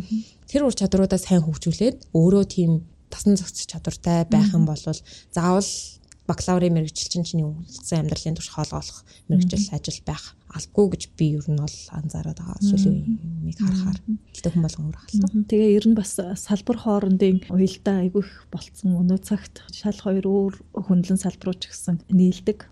[0.50, 5.70] тэр ур чадруудаа сайн хөгжүүлээд өөрөө тийм тасан зохицох чадвартай байх юм бол заавал
[6.30, 11.28] бакалаврын мэрэгжил чинь чиний үлдсэн амьдралын турш хоол олох мэрэгжил ажил байх алдгүй гэж би
[11.38, 12.58] ер нь бол анзаараад байгаа.
[12.66, 12.98] Сүүлийн
[13.46, 14.00] үеийг харахаар
[14.34, 15.30] гэлтэй хүн болгон өөр халтаа.
[15.46, 20.54] Тэгээ ер нь бас салбар хоорондын уялдаа айгүй их болцсон өнөө цагт шал хоёр өөр
[20.74, 22.66] хөндлөн салбарууч гэсэн нийлдэг.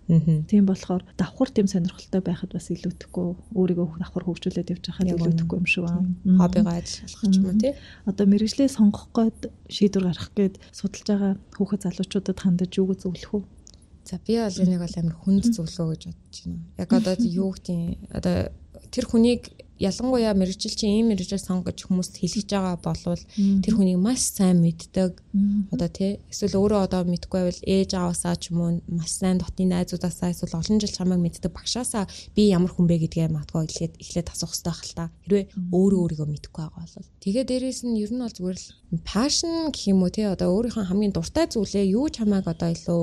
[0.50, 5.68] Тийм болохоор давхар тийм сонирхолтой байхад бас илүүдэхгүй өөрийгөө давхар хөгжүүлээд явж байхад илүүдэхгүй юм
[5.70, 6.10] шиг байна.
[6.26, 7.72] Хоббигаа ажиллах ч юм уу тий.
[8.10, 13.32] Одоо мэрэгжлээ сонгох гээд шийдвэр гаргах гээд судалж байгаа хүүхэд залуучуудад хандаж юу гэж зөвлөх
[13.38, 13.42] үү?
[14.08, 16.64] За би бол энийг бол амар хүнд зөвлөө гэж бодож байна.
[16.80, 18.36] Яг одоо юу гэдэг одоо
[18.88, 19.42] тэр хүнийг
[19.78, 25.22] ялангуяа мэрэгжилчин ийм мэрэгжил сонгож хүмүүст хэлж байгаа болвол тэр хүнийг маш сайн мэддэг.
[25.70, 29.70] Одоо тий эсвэл өөрөө одоо мэдгүй байвал ээж аваасаа ч юм уу маш сайн дотны
[29.70, 34.32] найзуудаасаа эсвэл олон жил чамайг мэддэг багшаасаа би ямар хүн бэ гэдгээ матгаа эхлээд эхлээд
[34.34, 35.04] асуух хэрэгтэй байх л та.
[35.22, 37.12] Хэрвээ өөрөө өөрийгөө мэдгүй байгаа бол.
[37.22, 38.66] Тэгээ дээрэс нь ер нь бол зүгээр л
[39.06, 43.02] пашн гэх юм уу тий одоо өөрийнхөө хамгийн дуртай зүйлээ юу чамайг одоо илүү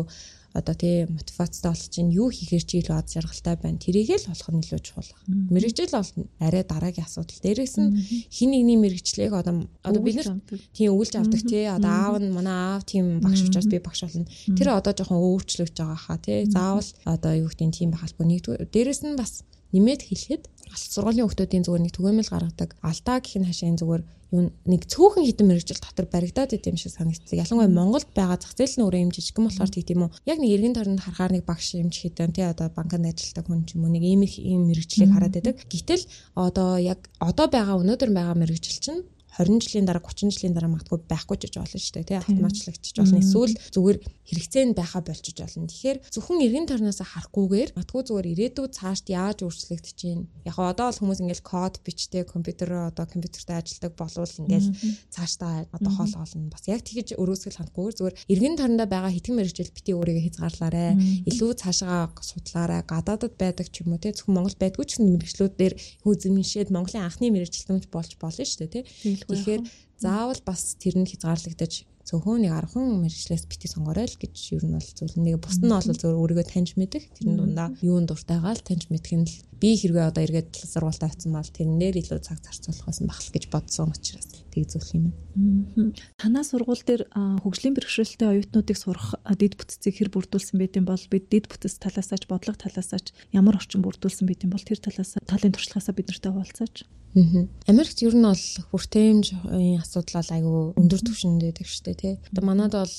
[0.56, 3.76] одоо тий мотивацтай болж чинь юу хийхээр чи илүү аз жаргалтай байна.
[3.78, 5.12] Тэрийг л болох нь илүү чухал.
[5.28, 7.44] Мэргэжил бол арай дараагийн асуудал.
[7.44, 7.92] Дээрээс нь
[8.32, 10.40] хин нэгний мэргэжлийг одоо одоо бид нар
[10.72, 14.32] тийм өвлж авдаг тий одоо аав нь манай аав тийм багш учраас би багш болно.
[14.56, 16.48] Тэр одоо жоохон өөрчлөгдөж байгаа хаа тий.
[16.48, 18.40] Заавал одоо юу гэдэг тийм байх албагүй.
[18.40, 19.44] Нэгдүгээр дээрээс нь бас
[19.76, 24.25] нэмээд хэлэхэд алт сургуулийн хүмүүсийн зүгээр нэг түгээмэл гаргадаг алдаа гэх нь хашийн зүгээр юу
[24.44, 27.36] нэг цөөхөн хитэн мэрэгжил дотор баригдаад идэм шиг санагддаг.
[27.36, 30.12] Ялангуяа Монголд байгаа зах зээл нь өөрөө юм жижигхэн болохоор тийм үү.
[30.30, 33.66] Яг нэг эргэн тойронд харахаар нэг багш юм ч хитэн тий одоо банкнд ажилладаг хүн
[33.68, 35.56] ч юм уу нэг ийм ийм мэрэгжлийг хараад байдаг.
[35.68, 36.04] Гэтэл
[36.36, 39.02] одоо яг одоо байгаа өнөөдөр байгаа мэрэгжил чинь
[39.38, 42.96] 20 жилийн дараа 30 жилийн дараа магадгүй байхгүй ч гэж болно шүү дээ тий автоматчлагдчих
[42.96, 45.70] болно эсвэл зүгээр хэрэгцээ нь байха болчих болно.
[45.70, 51.00] Тэгэхээр зөвхөн эргэн тойрноос харахгүйгээр магадгүй зүгээр ирээдүйд цаашд яаж өөрчлөгдөж чинь яг одоо бол
[51.02, 54.70] хүмүүс ингээл код бичдэг компьютероо одоо компьютертэй ажилладаг болвол ингээл
[55.14, 59.76] цаашдаа одоо хоол олно бас яг тэгэж өрөөсгөл хандахгүйгээр зүгээр эргэн тойрондоо байгаа хитгэн мэрэгжил
[59.76, 60.86] бити өөрийгөө хязгаарлаарэ
[61.30, 65.54] илүү цаашаа судлаарай гадаадад байдаг ч юм уу тий зөвхөн Монгол байдгүй ч гэсэн мэрэгчлүүд
[65.54, 69.62] дээр хөөзөмшээд Монголын анхны мэрэгчлэмж болж болно шүү дээ тий Тэгэхээр
[70.02, 74.78] заавал бас тэр нь хязгаарлагдаж зөвхөн нэг 10 мэрэгчлээс бити сонгорой л гэж юу нь
[74.78, 75.18] бол зүйл.
[75.18, 79.14] Нэг бус нь бол зөвөр өөрийгөө таньж мэдэх тэрэн дундаа юунд дуртайгаа л таньж мэдэх
[79.18, 83.32] нь л би хэрвээ одоо эргээд сургуультай авсан бол тэрнээр илүү цаг зарцуулахаас нь бахал
[83.32, 85.04] гэж бодсон учраас тийг зөвлөх юм
[85.36, 85.92] байна.
[86.20, 87.04] Танаа сургууль дээр
[87.44, 92.20] хөгжлийн бэрхшээлтэй оюутнуудыг сурах дид бүтцийг хэр бүрдүүлсэн байт юм бол бид дид бүтц талаасаа
[92.20, 96.08] ч бодлого талаасаа ч ямар орчин бүрдүүлсэн байт юм бол тэр талаас талын туршлагаасаа бид
[96.12, 96.76] нартай хуваалцаач.
[97.16, 102.14] Америкт ер нь бол хүртээмжийн асуудал бол айгүй өндөр түвшинд байдаг шүү дээ тий.
[102.36, 102.96] Одоо манад бол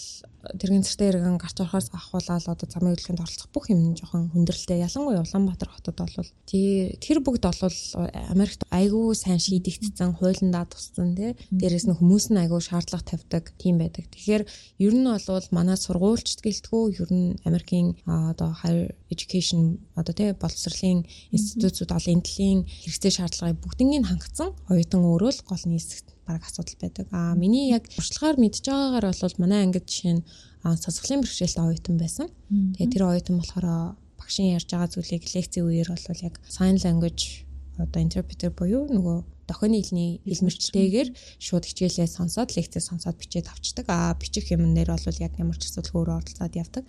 [0.54, 4.84] тэргийн цэртэй иргэн гарч орохоос ахуулаад одоо замын хөдөлгөөнд оролцох бүх юм жоохон хүндрэлтэй.
[4.86, 7.78] Ялангуяа Улаанбаатар хотод бол тэр бүгд бол
[8.30, 11.34] Америкт айгүй сайн шийдэгдсэн, хуулиндаа туссан тий.
[11.50, 14.06] Дээрээс нь хүмүүс нь айгүй шаардлага тавьдаг тийм байдаг.
[14.10, 14.42] Тэгэхээр
[14.86, 21.06] ер нь бол манай сургуульчд гэлтгүү ер нь Америкийн одоо higher education одоо тий боловсролын
[21.34, 26.76] институтууд ол энэ төлийн хэрэгцээ шаардлагыг бүгднийг хангацсан оюутан өөрөө л гол нийсэгт баг асуудал
[26.82, 27.06] байдаг.
[27.14, 30.26] Аа миний яг туршлагаар мэдж байгаагаар бол манай ангид жишээ нь
[30.62, 32.28] сасгалын бэрхшээлтэй оюутан байсан.
[32.74, 33.66] Тэгээ тэр оюутан болохоор
[34.18, 37.46] багшийн ярьж байгаа зүйлийг лекцийн үеэр бол яг sign language
[37.78, 41.08] одоо интерпретер буюу нөгөө дохионы хэлний хэлмэрчтэйгээр
[41.38, 43.86] шууд хичээлээ сонсоод лекцээ сонсоод бичээд авчдаг.
[43.86, 46.84] Аа бичих юм нэр бол яг ямар ч асуудал өөрөө оролцоод явдаг.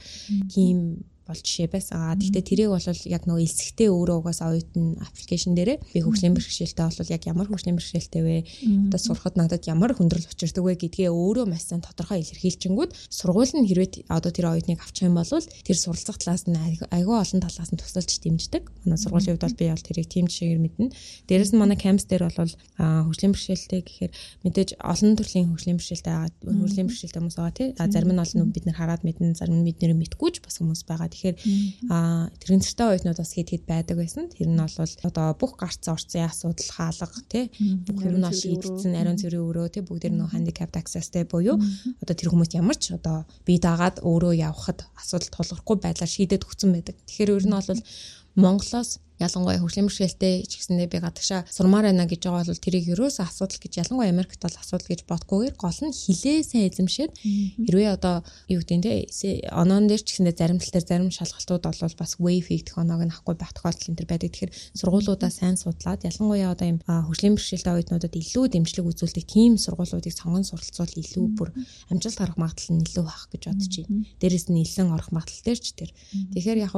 [0.50, 1.96] Тийм бол жишээ байсан.
[2.00, 6.86] Аа тэгтээ тэрийг бол яг нөгөө элсэгтэй өөрөө угаасаа оюутан аппликейшн дээрээ би хөгжлийн бэрхшээлтэй
[6.88, 8.38] бол яг ямар хөгжлийн бэрхшээлтэй вэ?
[8.88, 13.68] Одоо сурахад надад ямар хүндрэл учирдаг вэ гэдгээ өөрөө маш сайн тодорхой илэрхийлжингүүд сургууль нь
[13.68, 17.80] хэрвээ одоо тэр оюутныг авчих юм бол тэр суралцах талаас нь айгүй олон талаас нь
[17.80, 18.64] тусалж дэмждэг.
[18.88, 20.92] Манай сургуулийн хувьд бол би бол тэрийг тийм жишээгээр мэднэ.
[21.28, 24.12] Дээрэс нь манай кампус дээр бол хөгжлийн бэрхшээлтэй гэхээр
[24.48, 26.16] мэдээж олон төрлийн хөгжлийн бэрхшээлтэй
[26.48, 27.70] хөгжлийн бэрхшээлтэй хүмүүс байгаа тий.
[27.78, 30.88] А зарим нь бол бид нар хараад мэднэ, зарим нь бидний мэдгүй ч бас хүмүүс
[30.88, 31.10] байгаа.
[31.18, 31.38] Тэгэхээр
[31.90, 34.30] аа тэрэн цэртэй оюутнууд бас хэд хэд байдаг байсан.
[34.30, 39.18] Тэр нь бол одоо бүх гарцсан орцын асуудал хаалга тий бүх юм нь шийдсэн ариун
[39.18, 41.58] цэврийн өрөө тий бүгд нөө handicap accessтэй буюу.
[42.06, 46.70] Одоо тэр хүмүүс ямар ч одоо бие даагаад өөрөө явхад асуудал тулгархгүй байдлаар шийдэд өгсөн
[46.78, 46.96] байдаг.
[47.10, 47.82] Тэгэхээр ер нь бол
[48.38, 53.26] Монголоос ялангуяа хөгжлийн бэрхшээлтэй ч гэсэндээ би гадагшаа сурмаар байна гэж байгаа бол тэрийг ерөөсөө
[53.26, 57.12] асуудал гэж ялангуяа Америкт бол асуудал гэж бодгүйгээр гол нь хилээ сайн эзэмшээд
[57.66, 58.94] хэрвээ одоо юу гэдэг нь те
[59.50, 63.14] оноон дээр ч гэсэндээ зарим тал дээр зарим шалгалтууд бол бас wave хийгдэх оноог нь
[63.14, 64.30] авахгүй байх тохиолдол энэ төр байдаг.
[64.32, 70.14] Тэгэхээр сургуулиудаа сайн судлаад ялангуяа одоо юм хөгжлийн бэрхшээлтэй оюутнуудад илүү дэмжлэг үзүүлдэг тийм сургуулиудыг
[70.14, 71.50] сонгон суралцвал илүү бүр
[71.92, 74.06] амжилт гарах магадлал нь илүү байх гэж бодож байна.
[74.22, 75.92] Дээрээс нь нэлээд орох магадлал дээр ч тэр.
[76.34, 76.74] Тэгэхээр яг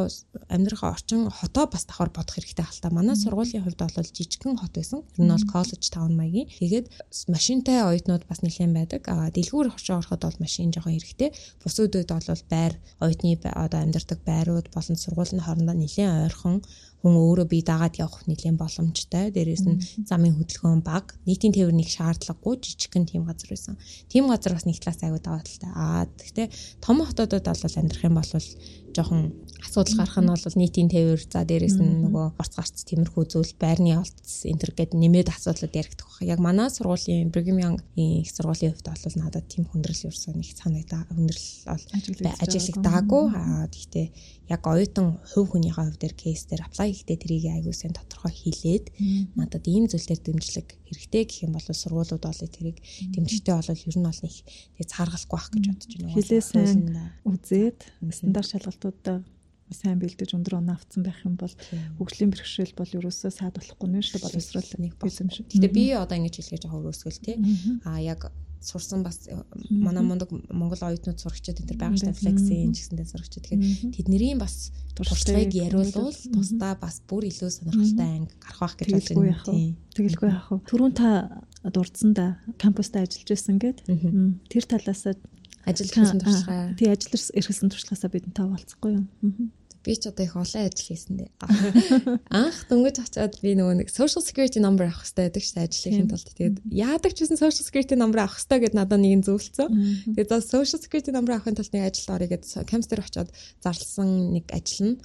[0.50, 2.92] амьдрахаа орчин хотоо бас давхар бодох хэрэгтэй хальтаа.
[2.94, 5.02] Манай сургуулийн хувьд бол жижигхэн хот байсан.
[5.18, 6.48] Тэр нь бол коллеж таун маягийн.
[6.62, 6.86] Тэгээд
[7.34, 9.02] машинтай оюутнууд бас нэлээд байдаг.
[9.10, 11.34] Аа дэлгүүр хошоо ороход бол машин жоохон хэрэгтэй.
[11.64, 16.62] Бус үедэд бол байр оюутны одоо амьдардаг байрууд болон сургуулийн хоорондоо нэлээд ойрхон
[17.00, 19.32] хүн өөрөө бие дагаад явах нэлээд боломжтой.
[19.32, 23.76] Дээрээс нь замын хөдөлгөөн баг, нийтийн тээвэр нэг шаардлагагүй жижигхэн тийм газар байсан.
[24.12, 25.72] Тийм газар бас нэг талаас аягүй даваа талтай.
[25.72, 26.48] Аа гэхдээ
[26.84, 28.28] том хотодод бол амьдрах юм бол
[28.96, 29.22] жоохон
[29.64, 33.96] асуудал гарах нь бол нийтийн тээвэр за дээрэс нь нөгөө орц гарц тиймэрхүү зүйл байрны
[34.00, 36.24] олдс энтер гэд нэмээд асуудлууд яригдах баг.
[36.26, 41.02] Яг манай сургуулийн Brigham Young их сургуулийн хувьд бол надад тийм хүндрэл ерөөсөө нэг санагдаа
[41.12, 41.86] хүндрэл бол
[42.44, 43.24] ажиглагдаагүй.
[43.36, 44.08] Аа гэхдээ
[44.50, 48.86] яг оюутан хувь хүнийхээ хувьд дээр кейс дээр аплай хийхдээ тэрийг аягүй сайн тодорхой хийлээд
[49.38, 52.78] надад ийм зүйлээр дэмжлэг хэрэгтэй гэх юм бол сургуулиуд бол тэрийг
[53.14, 54.36] дэмжихтэй бол ер нь бол нэг
[54.74, 56.16] тэгээ цааргалахгүй байх гэж бодож байна.
[56.18, 56.82] Хилээсэн
[57.30, 59.18] үзээд стандарт шалгалтуудаа
[59.70, 61.54] сайн бэлдэж өндөр оноо авцсан байх юм бол
[62.02, 65.46] хөгжлийн бэрхшээл бол ерөөсөө саад болохгүй нэ шүү боловсрол нэг шүү.
[65.46, 67.38] Гэтэ би одоо ингэж хэлгээд байгаа өрөөсгөл тий.
[67.86, 69.36] А яг сурсан бас э,
[69.70, 73.44] манай мундаг Монгол оюутнууд сурагчид энэ төр байгаа дээ флексийн ч гэсэндээ сурагчид.
[73.48, 79.10] Тэгэхээр тэдний бас туршлагыг яриулвал тусдаа бас бүр илүү сонирхолтой анги гарах байх гэж бодож
[79.16, 79.76] байна.
[79.96, 80.58] Тэгэлгүй яах вэ?
[80.68, 81.10] Түрүүн та
[81.64, 82.26] дурдсан да
[82.60, 83.80] кампуста ажиллаж байсан гэд?
[84.52, 85.04] Тэр талаас
[85.66, 86.76] ажил хийсэн туршлага.
[86.76, 89.06] Тий ажил эрхэлсэн туршлагаасаа бид та болцохгүй юу?
[89.84, 91.32] Би ч одоо их олон ажил хийсэн дээ.
[92.30, 96.10] Анх дөнгөж очиод би нөгөө нэг social security number авах хэрэгтэй байдаг шүү дээ ажлын
[96.12, 96.30] тулд.
[96.36, 99.70] Тэгээд яадаг ч гэсэн social security number авах хэрэгтэй гэд надад нэг зөвлөсөн.
[100.14, 103.30] Тэгээд за social security number авахын тулд нэг ажил орё гэд камстер очиод
[103.64, 104.96] зарлсан нэг ажил нь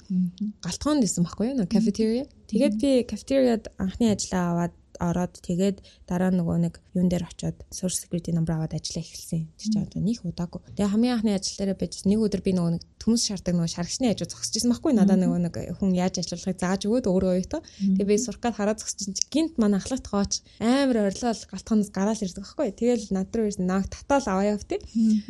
[0.59, 1.65] галтгоонд исэн байхгүй юу?
[1.71, 2.27] Cafeteria.
[2.51, 7.99] Тэгээд би cafeteria-д анхны ажлаа аваад ороод тэгээд дараа нөгөө нэг юун дээр очиод social
[7.99, 9.51] security number аваад ажиллаа эхэлсэн.
[9.55, 10.61] Тэр чинь одоо нэг удаагүй.
[10.75, 14.07] Тэгээ хамгийн анхны ажил дээр байж нэг өдөр би нөгөө нэг төмс шаардаг нөгөө шаргачны
[14.09, 17.59] ажил зогсчихсан байхгүй надаа нөгөө нэг хүн яаж ажиллахыг зааж өгөөд өөрөө оёто.
[17.79, 22.41] Тэгээ би суркад хараад зогсчихсан чинь гинт манай ахлагт гооч амар орилол галтхоноос гараал ирдэг
[22.41, 22.69] байхгүй.
[22.73, 24.81] Тэгэл над руу ирсэн нааг татаал аваа явтыг.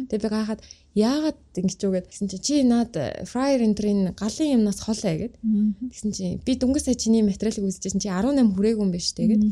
[0.07, 0.61] Тэгээ би гахаад
[0.95, 2.95] яагаад ингэж үгээд гэсэн чинь чи наад
[3.27, 5.35] fryer энтрийн галын юмнаас хол ээ гэд.
[5.91, 9.43] Тэгсэн чинь би дөнгөж сая чиний материалыг үзчихсэн чи 18 хүрээгүй юм биш үү гэд.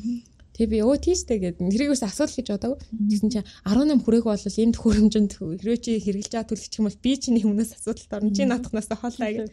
[0.53, 2.79] Тэгээ би өө тийштэй гэд тэрийг ус асуудал гэж бодоагүй.
[3.09, 7.11] Тэгсэн чинь 18 хүрээгүй бол энд хөрөмжөнд хэрвээ чи хэрэгжилж байгаа төлөвч юм бол би
[7.17, 8.31] чиний өмнөөс асуудалд орно.
[8.37, 9.51] Чи наадахнаас хоолаа гэд.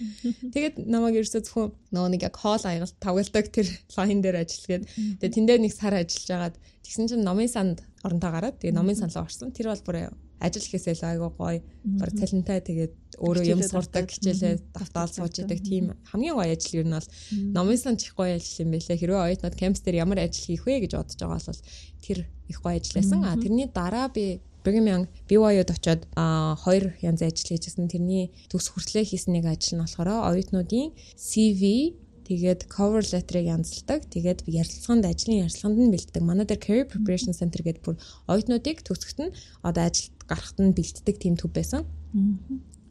[0.53, 4.85] Тэгээд намайг ерөөсөө зөвхөн нөгөө нэг яг хоол аягалт тавгалдаг тэр лайн дээр ажиллагээд
[5.24, 9.24] тэгээ тэндээ нэг сар ажиллаж агаад тэгсэн чинь номын санд оронтой гараад тэгээ номын саналаа
[9.24, 9.57] орсон.
[9.57, 11.61] Тэр бол бүр ажил хийсээ л айгуу гоё.
[12.00, 15.61] Баг талантай тэгээд өөрөө юм сурдаг хичээлээ давтаал сууж идэг.
[15.61, 17.09] тийм хамгийн гоё ажил юу нь бол
[17.55, 20.81] номын сан чих гоё ажил юм байлаа хэрвээ оюутнууд кампус дээр ямар ажил хийх вэ
[20.88, 21.62] гэж бодож байгаа бол
[22.00, 23.20] тэр их гоё ажил байсан.
[23.29, 26.05] А тэрний дараа би Young BYU-д очоод
[26.64, 27.88] хоёр янзын ажил хийжсэн.
[27.88, 31.96] Тэрний төгс хүртлээр хийсэн нэг ажил нь болохоор оюутнуудын CV
[32.31, 34.07] Тэгээд cover letter-ыг янзалдаг.
[34.07, 36.22] Тэгээд ярилцлаганд ажлын ярилцлаганд нь бэлддэг.
[36.22, 37.98] Манай дээр career preparation center гэдэг бүр
[38.31, 39.35] оюутнуудыг төгсгөлт нь
[39.66, 41.82] одоо ажилд гарахт нь бэлддэг тийм төв байсан.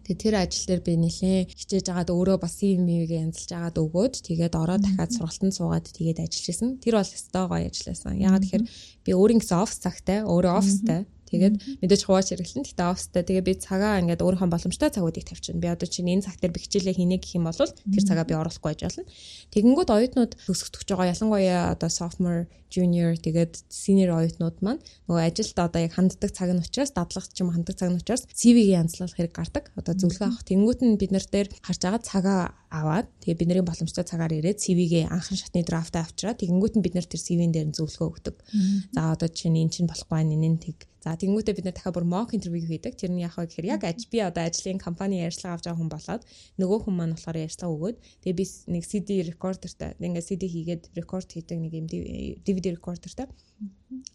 [0.04, 4.58] Тэгээ тэр ажил дээр би нэлээ хичээж агаад өөрөө бас CV-г янзалж агаад өгөөд тэгээд
[4.58, 6.70] ороод дахиад сургалтанд суугаад тэгээд ажиллаж исэн.
[6.82, 8.18] Тэр бол өстой гоё ажил байсан.
[8.18, 8.66] Ягаад тэгэхээр
[9.06, 12.66] би өөрийн гэсэн офс цагтай, өөрөө офстай Тэгээд мэдээж хувааж хэрэглэн.
[12.66, 15.62] Гэтэ офстай тэгээ би цагаа ингээд өөрийнхөө боломжтой цагуудыг тавьчихна.
[15.62, 18.34] Би одоо чинь энэ цаг дээр би хичээлээ хийнэ гэх юм бол тэр цагаа би
[18.34, 19.06] оруулахгүй байж болно.
[19.54, 25.82] Тэгэнгүүт оюутнууд төгсгөх байгаа ялангуяа одоо sophomore, junior тэгээд senior оюутнууд маань нөгөө ажилд одоо
[25.82, 29.34] яг ханддаг цаг нь учраас дадлах ч юм ханддаг цаг нь учраас CV-г янзлах хэрэг
[29.34, 29.74] гардаг.
[29.74, 30.46] Одоо зөвлөгөө авах.
[30.46, 35.10] Тэнгүүт нь бид нар дээр харж байгаа цагаа аваад тэгээ бидний боломжтой цагаар ирээд CV-гээ
[35.10, 38.36] анхны шатны драфтаа авчираа тэгэнгүүт нь бид нар тэр CV-н дээр нь зөвлөгөө өгдөг.
[38.94, 42.36] За одоо чинь эн чинь болохгүй нь тэг За тэнгуүтээ бид нэр дахиад бүр mock
[42.36, 43.00] interview хийдэг.
[43.00, 46.24] Тэр нь яг гэхээр яг аж би одоо ажлын компани ярьцлага авч байгаа хүн болоод
[46.60, 51.32] нөгөө хүн маань болохоор ярьцлага өгөөд тэгээ би нэг CD рекордертай ингээ CD хийгээд рекорд
[51.32, 53.32] хийдэг нэг юм DVD рекордертай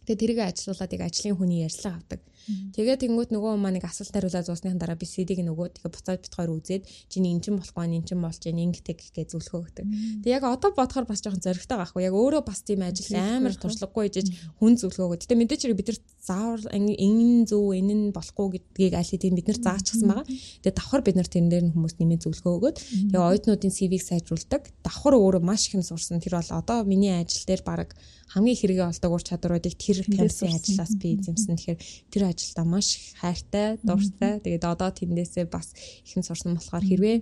[0.06, 2.20] Тэгээ тэрийг ажилуулад яг ажлын хүний ярьцлага авдаг.
[2.44, 6.34] Тэгээ тэнгуут нөгөө маань нэг асуулт хариулаад зуусныхан дараа би CD-г нөгөө тэгээ буцаад бит
[6.36, 9.86] хоёр үзээд чиний эн чин болохгүй эн чин болж яа ингэдэг гэж зөвлөгөө өгдөг.
[10.20, 12.04] Тэгээ яг одоо бодохоор бас жоохон зоригтой байхгүй.
[12.04, 14.28] Яг өөрөө бас тийм ажил амар туршлагагүй хийж
[14.60, 15.24] хүн зөвлөгөө өгдөг.
[15.24, 19.60] Тэгээ мэдээч бид нар заавар энэ зөв энэ нь болохгүй гэдгийг аль хэдийн бид нар
[19.64, 20.28] заачихсан байгаа.
[20.28, 22.76] Тэгээ давхар бид нар тэрэн дээр хүмүүс нэмээд зөвлөгөө өгөөд
[23.08, 24.62] тэгээ оюутнуудын CV-г сайжруулдаг.
[24.84, 26.20] Давхар өөрөө маш их юм сурсан.
[26.20, 27.96] Тэр бол одоо миний ажил дээр баг
[28.32, 31.56] хамгийн хэрэгээ олдог ур чадваруудыг тэр кампусын ажлаас би эзэмсэн.
[31.58, 31.80] Тэгэхээр
[32.12, 32.88] тэр ажилдаа маш
[33.20, 34.40] хайртай, дуртай.
[34.40, 35.74] Тэгээд одоо тэндээсээ бас
[36.06, 37.16] ихэн сурсан болохоор хэрвээ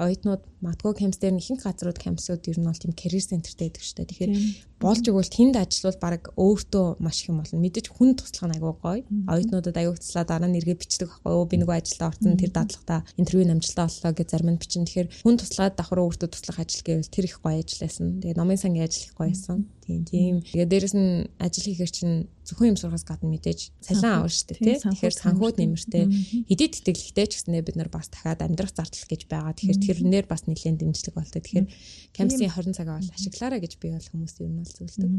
[0.00, 3.96] оюутнууд матгоо кампус дээр ихэнх газрууд кампусууд ер нь бол тийм career centerтэй байдаг шүү
[4.00, 4.08] дээ.
[4.08, 4.32] Тэгэхээр
[4.80, 7.60] болж игэл тэнд ажиллавал баг өөртөө маш их юм болно.
[7.60, 9.04] Мэдээж хүн туслах нь айгүй гоё.
[9.28, 11.44] Оюутнуудад аягүй туслаа дараа нь эргээ бичдэг байхгүй юу?
[11.44, 14.84] Би нөгөө ажилдаа орсон тэр дадлагтаа интервью намжилтаа боллоо гэж зарим нь бичин.
[14.88, 18.24] Тэгэхээр хүн туслаад давхар өөртөө туслах ажил гэвэл тэр их гоё ажил байсан.
[18.24, 19.68] Тэгээ номын сангийн ажил их гоё байсан.
[19.90, 20.34] Тийм тийм.
[20.46, 24.58] Тэгээд дээрэс нь ажил хийхэр чинь зөвхөн юм сургаас гадна мэдээж цалин авна шүү дээ
[24.62, 24.76] тий.
[24.78, 26.04] Тэгэхээр санхуд нэмэртэй
[26.46, 29.54] хэдий тэтгэлэгтэй ч гэснээр бид нар бас дахиад амьдрах зардал гэж байгаа.
[29.58, 31.42] Тэгэхээр тэрнээр бас нэлээд дэмжлэг болтой.
[31.42, 31.66] Тэгэхээр
[32.14, 35.10] кампусын 20 цагаа бол ашиглаарай гэж би бол хүмүүс ер нь бол зөвлөдөг.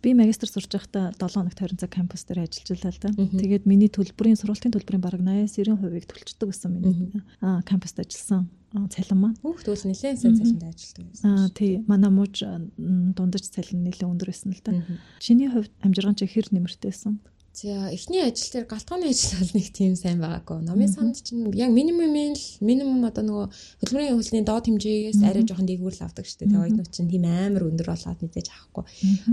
[0.00, 3.10] Би магистр сурж байхдаа 7 хоногт 20 цаг кампус дээр ажиллаж байлаа л да.
[3.18, 7.10] Тэгээд миний төлбөрийн сургалтын төлбөрийн бараг 80-90%-ийг төлчдөг гэсэн миний.
[7.42, 9.38] Аа кампуст ажилласан цалин маань.
[9.42, 11.26] Хүүхд бол нэлээд сайн цалинд ажилладаг байсан.
[11.26, 11.82] Аа тий.
[11.90, 12.36] Манай мууж
[12.78, 14.78] дундаж цалин нэлээд өндөр байсан л да.
[15.18, 17.18] Чиний хувьд амжиргаан чи хэр нэмэртэйсэн?
[17.50, 20.62] За эхний ажил дээр галтгооны ажил бол нэг тийм сайн байгаагүй.
[20.62, 23.46] Номын санд чинь яг минимум л минимум одоо нөгөө
[23.82, 26.50] хөдөлмөрийн хөлний доод хэмжээгээс арай жоохон дээгүүр л авдаг шүү дээ.
[26.54, 28.84] Тэгээ оюутнууд чинь тийм амар өндөр болоод мэдээж авахгүй.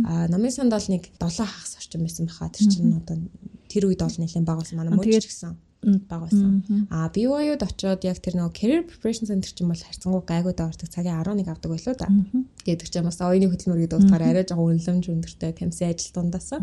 [0.10, 2.50] Аа номын санд бол нэг 7 хагас орчим байсан баха.
[2.50, 3.21] Тэр чинь одоо
[3.69, 4.82] тэр үед бол нэлээд бага болсон.
[4.82, 6.63] Манай мууч гэсэн бага байсан.
[6.90, 11.22] А BYU-д очиод яг тэр нөгөө career preparation center чинь бол харьцангуй гайгүй даавардаг цагийн
[11.22, 12.08] 11 авдаг байлоо да.
[12.66, 16.62] Гэдэг чинь бас оюуны хөтөлмөр гэдэг утгаараа арай жоохон үнэлэмж өндөртэй камси ажил дундаасаа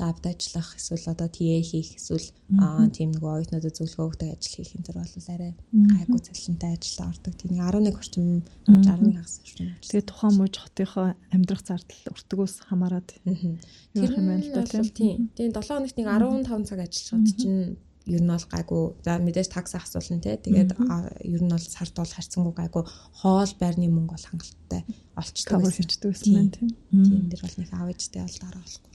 [0.00, 2.28] лабд ажиллах эсвэл одоо TA хийх эсвэл
[2.58, 7.00] аа тийм нөгөө оюутнуудад зөвлөгөө өгдөг ажил хийх энэ төр бол арай гайгүй цалинтай ажилд
[7.04, 7.34] ордог.
[7.38, 8.26] Тийм 11 орчим
[8.66, 9.70] 11 хагас орчим.
[9.86, 13.08] Тэгээ тухайн мууж хотынхоо амьдрах зардал өртгөөс хамаарат.
[13.22, 15.30] Тэр юм байна л да тийм.
[15.36, 19.74] Тийм 7 хоногт нэг 15 цаг ажиллахад чинь ер нь бол гайгүй за мэдээж такс
[19.74, 20.76] асуулна те тэгээд
[21.24, 22.84] ер нь бол сард бол харьцангуй гайгүй
[23.20, 24.82] хоол байрны мөнгө бол хангалттай
[25.16, 26.70] олчдаг байсан байна тийм.
[26.92, 28.92] Тийм дэр бол нэг авэжтэй бол дараа болохгүй.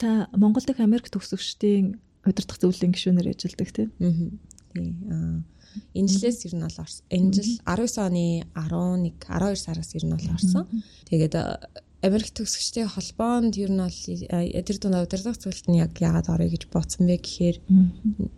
[0.00, 3.90] Та Монгол дахь Америк төгсөгчдийн удирдах зөвлөлийн гишүүнээр ажилладаг тийм.
[4.72, 5.44] Тийм.
[5.92, 10.32] Энэ жилээс ер нь бол энэ жил 19 оны 11 12 сараас ер нь бол
[10.32, 10.64] орсон.
[11.08, 11.34] Тэгээд
[12.04, 14.00] Америк төгсөгчдийн холбоонд ер нь бол
[14.68, 17.56] тэр дунд удирдах зөвлөлт нь яг яагаад орё гэж бодсон бэ гэхээр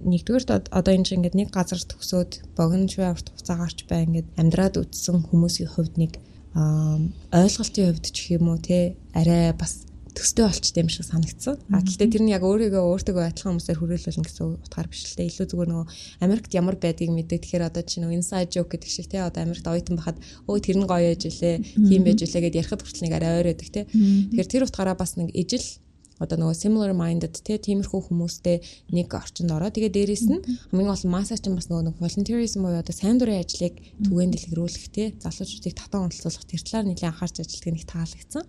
[0.07, 4.29] нэгдүгээр одоо энэ чинь ингээд нэг газар төгсөөд богино шив авт хугацаа гарч бай ингээд
[4.39, 6.13] амьдраад үтсэн хүмүүсийн хувьд нэг
[6.57, 9.86] ойлголтын хувьд ч юм уу те арай бас
[10.17, 11.61] төстэй болчтой юм шиг санагдсан.
[11.69, 15.29] А гэхдээ тэр нь яг өөрийгөө өөртөө адилхан хүмүүсээр хүрээлүүлнэ гэсэн утгаар биш л дээ.
[15.29, 15.87] Илүү зүгээр нөгөө
[16.25, 17.39] Америкт ямар байдгийг мэдээ.
[17.45, 20.77] Тэгэхээр одоо чи нөгөө inside joke гэдэг шиг те одоо Америкт оюутан байхад өө тэр
[20.81, 23.83] нь гоё яж илээ, тийм байж илээ гэдээ ярихад хүртэл нэг арай ойр байдаг те.
[23.85, 25.69] Тэгэхээр тэр утгаараа бас нэг ижил
[26.19, 28.57] одоо нөгөө similar minded те тиймэрхүү хүмүүстэй
[28.97, 29.69] нэг орчинд ороо.
[29.69, 30.41] Тэгээ дээрэс нь
[30.73, 35.13] хамгийн гол масса ч бас нөгөө volunteerism буюу одоо сайн дурын ажлыг түгээн дэлгэрүүлэх те
[35.21, 38.45] залуучуудыг татан онцлуулах тэр талаар нэлээд анхаарч ажилладаг нэг таалагдсан.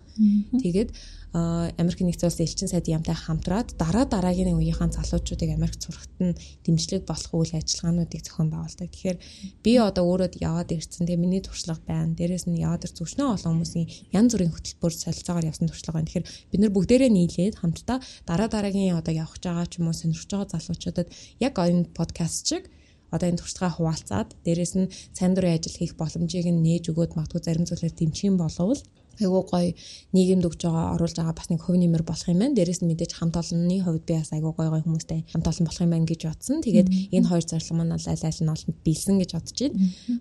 [0.63, 0.89] Тэгээд
[1.33, 7.03] Америк нэгдсэн улсын элчин сайдын яамтай хамтраад дараа дараагийн үеийнхэн залуучуудыг Америкт сурахад нь дэмжлэг
[7.03, 8.87] болох үйл ажиллагаануудыг зохион байгуулдаг.
[8.87, 9.17] Тэгэхээр
[9.59, 11.03] би одоо өөрөө яваад ирсэн.
[11.03, 12.15] Тэгээ миний туршлага байна.
[12.15, 16.07] Дээрээс нь яваад ирсэн өчнөө олон хүмүүсийн янз бүрийн хөтөлбөр солилцоогоор явсан туршлага байна.
[16.07, 19.99] Тэгэхээр бид нар бүгдээрээ нийлээд хамтдаа дараа дараагийн одоо явах гэж байгаа ч юм уу
[19.99, 21.07] сонирхож байгаа залуучуудад
[21.43, 22.63] яг энэ подкаст чиг
[23.11, 27.41] одоо энэ туршлагаа хуваалцаад дээрэс нь сайн дурын ажил хийх боломжийг нь нээж өгөөд магадгүй
[27.43, 28.81] зарим зүйлээр дэмжих юм боловол
[29.21, 29.73] айгуу гоё
[30.13, 32.55] нийгэмд өгж байгаа оруулж байгаа бас нэг хувь нэмэр болох юм байна.
[32.57, 35.83] Дээрээс нь мэдээж хамт олонны хувьд би бас айгуу гоё гоё хүмүүстэй хамт олон болох
[35.83, 36.61] юм байна гэж бодсон.
[36.61, 39.77] Тэгээд энэ хоёр зорилго маань аль аль нь олон биелсэн гэж бодож байна.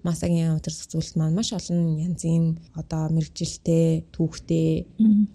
[0.07, 4.87] Масагийн өдөрсөх зүйлс маань маш олон янзын одоо мэрэгжилтэй, түүхтэй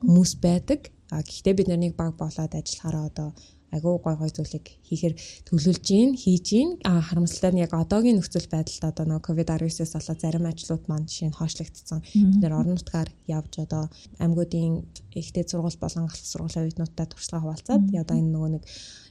[0.06, 0.92] хүмүүс байдаг.
[1.12, 3.30] А гэхдээ бид нарыг баг болоод ажиллахаараа одоо
[3.72, 5.16] агуу гой гой зүйлийг хийхээр
[5.48, 9.96] төлөвлөж гин хийж гин а харамсалтай нь яг одоогийн нөхцөл байдалд одоо нөгөө ковид 19-с
[9.96, 12.00] болоод зарим ажлууд маань жишээ нь хойшлогдсон.
[12.04, 13.84] Бид нэр орон нутгаар явж одоо
[14.20, 14.84] аймагуудын
[15.16, 18.64] ихтэй сургууль болон галт сургуулийн оюутнуудтай туршлага хуваалцаад одоо энэ нөгөө нэг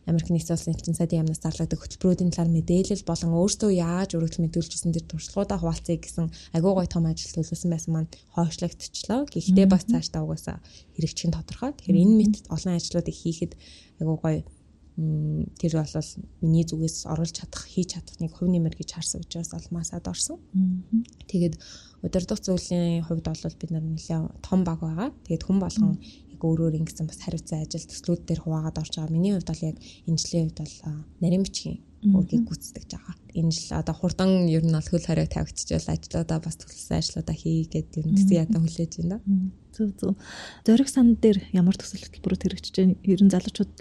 [0.09, 4.95] Америк нэгдсэн улсын элчин сайдын яамнаас зарлагддаг хөтөлбөрүүдийн талаар мэдээлэл болон өөрсдөө яаж өргөдөл мэдүүлжсэн
[4.97, 9.29] тэр туршлагуудаа хуваалцъя гэсэн агуу гой том ажил төлөвлөсөн байсан маань хойшлогдчихлоо.
[9.29, 10.59] Гэхдээ бас цаашдаа угаасаа
[10.97, 11.77] хэрэгжих нь тодорхой.
[11.77, 13.53] Тэгэхээр энэ мэт олон ажлуудыг хийхэд
[14.01, 14.41] айгуу гоё
[15.61, 16.09] тэр бол
[16.43, 20.41] миний зүгээс оруулж чадах, хийж чадах нэг хувь нэмэр гэж харсан учраас алмаасад орсон.
[21.31, 21.57] Тэгээд
[22.05, 25.09] удирдах зүйлийн хувьд бол бид нар нэлээ том баг байгаа.
[25.25, 25.97] Тэгээд хүн болгон
[26.45, 29.15] өөрөөр ингэсэн бас хариуцсан ажил төслүүд дээр хуваагаад орж байгаа.
[29.15, 29.77] Миний хувьд бол яг
[30.09, 30.75] энэ жилийн хувьд бол
[31.21, 33.15] нарийн бичгийн үргийг гүйцэтгэж байгаа.
[33.37, 37.91] Энэ жил одоо хурдан ер нь бол хөл хариу тавигдчихвал ажлуудаа бас төлөвлөсөн ажлуудаа хийгээд
[38.01, 39.21] ер нь тэгсэн ядаа хүлээж байна.
[39.77, 40.17] Зөв зөв.
[40.65, 42.97] Зориг сан дээр ямар төсөл хөтөлбөрөд хэрэгжиж байна?
[43.05, 43.73] Ер нь залуучууд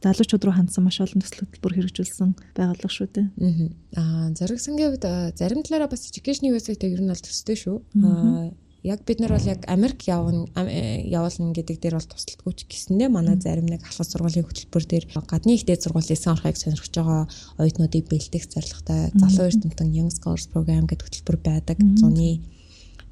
[0.00, 3.26] залуучууд руу хандсан маш олон төсөл хөтөлбөр хэрэгжүүлсэн байгууллага шүү дээ.
[4.00, 7.76] Аа зориг сангийн хувьд зарим талаараа бас education USA-тэй ер нь бол төстэй шүү.
[8.00, 13.10] Аа яг бид нар бол яг Америк явна явуулна гэдэг дээр бол тусалдаггүй ч гэсэндээ
[13.10, 17.22] манай зарим нэг алхас сургуулийн хөтөлбөр дээр гадны ихтэй сургууль эсэн орохыг сонирхож байгаа
[17.58, 21.76] оюутнуудыг бэлдэх зорилготой залуу эрдэмтэн Young Scholars Program гэдэг хөтөлбөр байдаг.
[21.98, 22.46] Зуны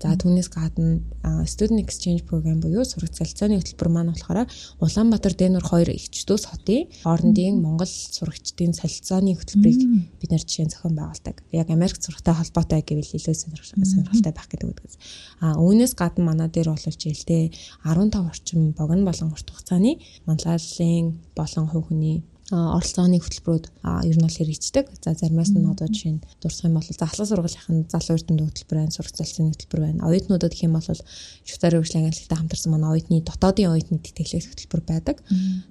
[0.05, 1.01] За түүнээс гадна
[1.49, 4.45] Student Exchange Program буюу сурагч залцааны хөтөлбөр маань болохоор
[4.85, 9.81] Улаанбаатар Дэнүр хоёр ихчдөөс хотын хоорондын Монгол сурагчдын солилцооны хөтөлбөрийг
[10.21, 11.41] бид нэр жишээ зохион байгуулдаг.
[11.57, 14.95] Яг Америк сурагтай холбоотой гэвэл илүү сонирхолтой байх гэдэг үгээс.
[15.41, 17.57] А үүнээс гадна манай дээр бол жилдээ
[17.89, 23.67] 15 орчим богино болон урт хугацааны манлайллын болон хувь хүний оролцооны хөтөлбөрүүд
[24.07, 24.87] ер нь бол хэрэгждэг.
[25.03, 28.95] За заримаас нь одоо жишээ нь дурсах юм бол захлах сургуулийн залуу эрдэмтэн хөтөлбөр байна,
[28.95, 30.07] сурах залсын хөтөлбөр байна.
[30.07, 35.17] Оюутнуудад гэх юм бол швейцарын хөгжлийн агентлагтай хамтарсан манай оюутны дотоодын оюутны тэтгэлэг хөтөлбөр байдаг.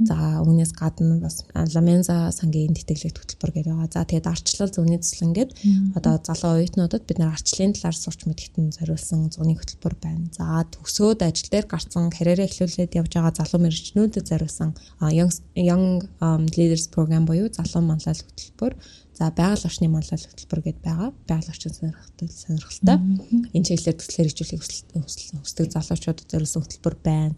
[0.03, 3.93] За үүнээс гадна бас Ламенза сангийн тэтгэлэг хөтөлбөр гэдэг байгаа.
[3.93, 5.51] За тэгээд арчлал зөвний төслөн гээд
[5.95, 10.27] одоо залуу оюутнуудад бид нар арчлалын талаар сурч мэдгэхтэн зориулсан зуны хөтөлбөр байна.
[10.35, 14.73] За төгсөөд ажил дээр гарсан карьераа эхлүүлээд явж байгаа залуу мэрэгчнүүдэд зориулсан
[15.13, 16.01] young young
[16.57, 18.73] Leaders program буюу залуу манлал хөтөлбөр
[19.13, 21.09] за байгаль орчны манлал хөтөлбөр гэдээ байгаа.
[21.29, 22.97] Байгаль орчин сонирхолтой сонирхолтой.
[23.53, 24.61] Энэ чиглэлээр төслөөр хөгжүүлэх
[25.43, 27.35] хүсдэг залуучуудад зориулсан хөтөлбөр байна.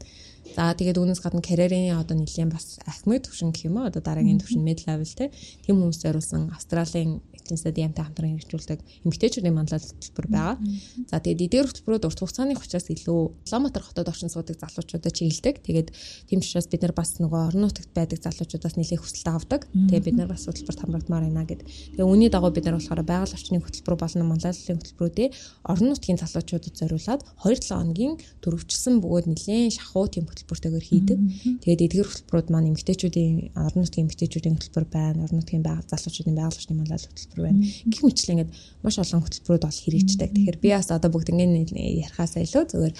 [0.53, 4.37] За тэгээд үүнээс гадна карьерийн одоо нэлийн бас ахмад төвшин гэх юм уу одоо дараагийн
[4.37, 5.33] төвшин mid level те
[5.65, 10.57] тийм хүмүүс зориулсан Австралийн эцсийн стадиамтай хамтран хэрэгжүүлдэг эмгтээчүүдийн манлайлал хөтөлбөр байгаа.
[11.05, 15.61] За тэгээд эдгээр хөтөлбөрүүд урт хугацааны учраас илүү Улаанбаатар хотод орчин суудаг залуучуудад чиглэдэг.
[15.61, 15.89] Тэгээд
[16.25, 19.61] тийм учраас бид нар бас нөгөө орон нутагт байдаг залуучуудаас нэлээд хүсэлт авдаг.
[19.69, 21.61] Тэгээд бид нар бас хөтөлбөрт хамрагдмаар байна гэд.
[21.61, 25.27] Тэгээд үүний дагуу бид нар болохоор байгаль орчны хөтөлбөр болон манлайллын хөтөлбөрүүдээ
[25.69, 31.19] орон нутгийн залуучуудад зориулаад 2-7 хоногийн дөрвчлсэн бөгөөд нэлээд шахуу тийм хөтөлбөртэйгээр хийдэг.
[31.61, 35.23] Тэгээд эдгээр хөтөлбөрүүд маань эмгтээчүүдийн орон нутгийн эмгтээчүүдийн хөтөлбөр байна.
[35.25, 37.61] Орон нутгийн байгаль залуучуудын байгаль орчны манлайлал хөтөлбөр хөтөлбөр байна.
[37.91, 38.51] Гэх мэтчлэн ингээд
[38.83, 40.29] маш олон хөтөлбөрүүд бол хэрэгждэг.
[40.31, 42.93] Тэгэхээр би бас одоо бүгд ингээд ярихаасаа илүү зөвөр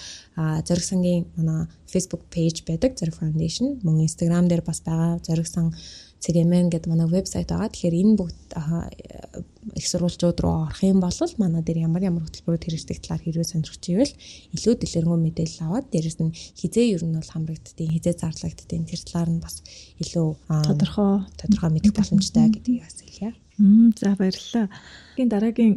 [0.68, 5.72] зориг сангийн манай Facebook page байдаг Зориг Foundation мөн Instagram дээр бас байгаа Зориг сан
[6.20, 7.70] цэгэмэн гэдэг манай вебсайт байгаа.
[7.70, 8.48] Тэгэхээр энэ бүгд
[9.74, 13.84] их сурвалжууд руу орох юм бол манай дээр ямар ямар хөтөлбөрүүд хэрэгждэг талаар хэрвээ сонирхч
[13.92, 14.14] ивэл
[14.56, 19.30] илүү дэлгэрэнгүй мэдээлэл аваад дээрэс нь хизээ ер нь бол хамрагддгийг хизээ зарлагддгийг тэр талаар
[19.34, 19.60] нь бас
[20.00, 23.34] илүү тодорхой тодорхой мэдэх боломжтой гэдгийг бас хэлье.
[23.58, 24.68] Мм за баярлалаа.
[25.16, 25.74] Гин дараагийн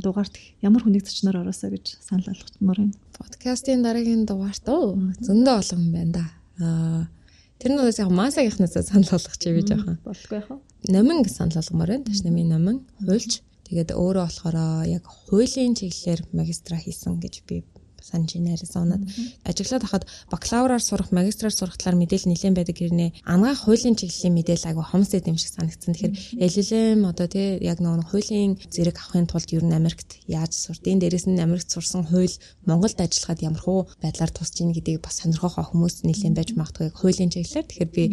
[0.00, 0.34] дугаарт
[0.64, 2.96] ямар хүнийг зочноор ороосаа гэж санал болгомоор байна.
[3.16, 6.24] Подкастын дараагийн дугаарт зөндөө олон юм байна да.
[6.58, 7.17] Аа
[7.58, 10.56] тэр нь яг масагийнхнаас санал болгох чи би жоохон болтгүй яах вэ?
[10.94, 12.06] Номин гэж санал болгомоор байна.
[12.06, 13.42] Таш намын номин хуульч.
[13.68, 14.56] Тэгээд өөрөө болохоор
[14.88, 17.64] яг хуулийн чиглэлээр магистра хийсэн гэж би
[18.08, 19.02] санаж ин Аризонад
[19.44, 24.68] ажиглаад хахад бакалавраар сурах, магистраар сурах талаар мэдээлэл нэлээд байдаг гэрнээ ангаах хуулийн чиглэлийн мэдээлэл
[24.72, 25.92] айгу хомсэд юм шиг санагдсан.
[25.92, 30.96] Тэгэхээр LLM одоо тий яг нөгөө хуулийн зэрэг авахын тулд ер нь Америкт яаж сурдیں۔
[30.96, 32.32] Дээрээс нь Америкт сурсан хууль
[32.64, 37.28] Монголд ажиллахад ямар хуу байдлаар тусч ийн гэдгийг бас сонирхох хүмүүс нэлээд байж магадгүй хуулийн
[37.28, 37.68] чиглэлээр.
[37.68, 38.04] Тэгэхээр би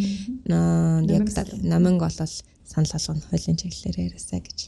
[1.15, 1.25] яг
[1.63, 2.33] наминг болол
[2.65, 4.59] санал болгоно хуулийн чиглэлээр яриасаа гэж.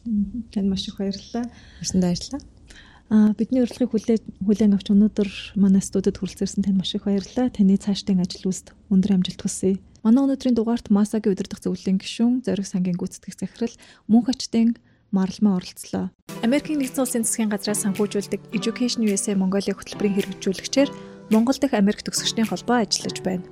[0.53, 1.45] Танд маш их баярлалаа.
[1.81, 2.41] Баярлалаа баярлалаа.
[3.07, 7.47] А бидний урилгыг хүлээ хүлээн авч өнөөдөр манай студид хүрэлцээрсэн танд маш их баярлалаа.
[7.47, 9.79] Таны цаашдын ажил үйлсд өндөр амжилт хүсье.
[10.03, 13.75] Манай өнөөдрийн дугаарт Масагийн удирдах зөвлөлийн гишүүн Зориг сангийн гүйцэтгэх захирал
[14.11, 14.75] мөн хачтын
[15.15, 16.11] марлмаа оролцлоо.
[16.43, 20.89] Америкийн нэгдсэн улсын засгийн газраас санхүүжүүлдэг Education USA Mongolia хөтөлбөрийн хэрэгжүүлэгчээр
[21.31, 23.47] Монгол дахь Америк төгсөгчдийн холбоо ажиллаж байна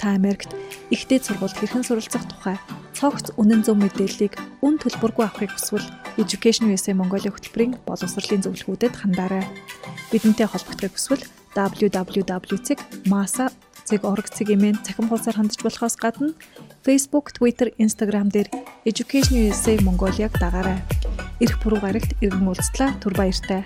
[0.00, 0.48] та Америкт
[0.88, 2.56] ихтэй сургуульд хэрхэн суралцах тухай
[2.96, 5.84] цогц үнэн зөв мэдээллийг үн төлбөргүй авахыг хүсвэл
[6.20, 9.44] Education USA Mongolia хөтөлбөрийн боловсролын зөвлөгүүдэд хандаарай.
[10.12, 11.24] Бидэнтэй холбогдохыг хүсвэл
[11.56, 12.46] www.masa.org
[14.36, 16.36] цэгийн цахим хуудасаар хандж болохоос гадна
[16.84, 18.48] Facebook, Twitter, Instagram дээр
[18.84, 20.84] Education USA Mongolia-г дагаарай.
[21.40, 22.96] Ирэх пүрэв гарагт иргэн уулзлаа.
[23.00, 23.64] Түр баяртай.